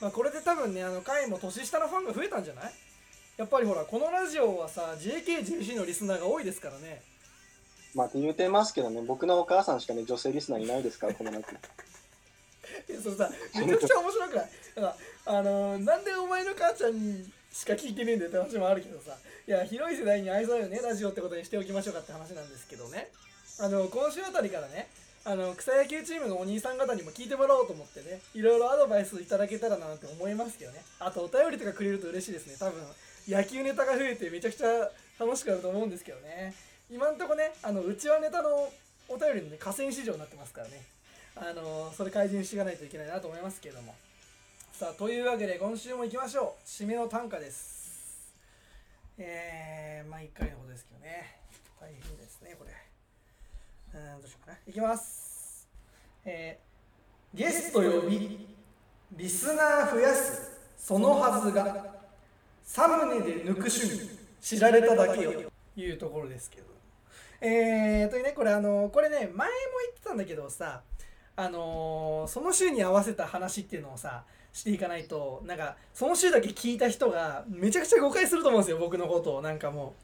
[0.00, 2.72] まあこれで多分ねあの回も年下のファンが増えたんじゃない？
[3.36, 7.02] やっぱりほらこのラジオはさ JKJC のリスナーが多いですからね。
[7.94, 11.58] まあって言うてますけどね僕のお母さんしかね女性リスナーいないですからこの中に
[12.88, 14.50] いやそのさめちゃくちゃ面白くない？
[14.76, 14.96] だか
[15.26, 19.16] らあのーなんでお前の母ちゃんにしか聞いてねえんだよって話もあるけどさ。
[19.46, 23.08] いや広い世代に愛されるねラジオってことにしておきましょうかって話なんですけどね。
[23.60, 24.88] あの今週あたりからね
[25.24, 30.82] あの草野球チームのお兄さん方にも聞いてもらおうと思ってねいろいろアドバイスいただけたらなって思いますけどね。
[30.98, 32.56] あとお便りとかくれると嬉しいですね。
[32.58, 32.80] 多分
[33.28, 34.90] 野球ネタが増えてめちゃくちゃ
[35.20, 36.54] 楽しくなると思うんですけどね。
[36.90, 38.68] 今んとこねあのうちはネタの
[39.08, 40.82] お便りのね河川市場になってますからね。
[41.36, 43.94] あのそれ改善していかないといけないなと思いますけども。
[44.72, 46.66] さあというわけで今週も行きましょう。
[46.66, 48.32] 締めの短歌です。
[49.18, 51.36] えー、毎回のことですけどね。
[51.78, 52.72] 大変ですねこれ。
[54.00, 54.58] うんどうしようかな。
[54.66, 55.68] いきます。
[56.24, 58.48] えー、ゲスト呼び
[59.12, 61.94] リスナー増やすそのはずが
[62.64, 65.32] サムネで抜く趣味知られただけよ。
[65.32, 66.66] というところですけど。
[67.42, 70.80] えーとねこれあのこれね前も言ってたんだけどさ
[71.36, 79.42] あのーその週に合わせた話っていうのをさしていかないとなんかその週だけ聞いた人がめちゃくちゃ誤解すると思うんですよ僕のことを。
[79.42, 79.94] なんかも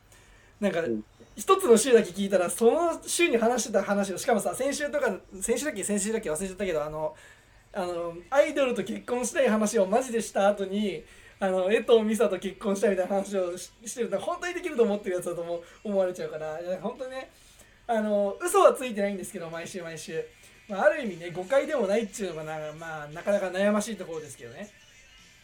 [0.60, 0.64] う。
[0.64, 1.04] なんかうん。
[1.36, 7.14] 一つの週だけ聞いたらその週に話してた話をしかもさ先週とか先週だっけ先週だっけ忘れちゃったけどあの
[7.72, 11.04] あのアイドルと結婚したい話をマジでした後に
[11.38, 16.58] あの江藤美沙と結婚したいみたいな話をししてるのは本当にできると思ってるやつだと思思われちゃうから。
[16.82, 17.30] 本当にね
[17.86, 20.22] あの嘘はついてないんですけど毎週毎週、
[20.68, 24.68] まあ、ある意味ね誤解でもないっていうのがな,、まあ、なかなか悩ましいところですけどね。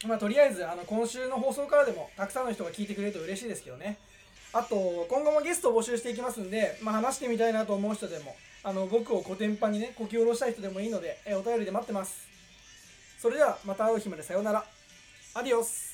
[0.05, 3.97] まあとりあえずあの今週の放送からでもたくさんの人が聞いてくれると嬉しいですけどね。
[4.53, 12.27] あと今後もゲストを募集していきますんで、まあ、話してみたいなと思う人でもあの僕をコテンパンにねこき下ろしたい人でもいいのでえお便りで待ってます。
[13.19, 14.63] それではまた会う日までさようなら。
[15.33, 15.84] アディオス。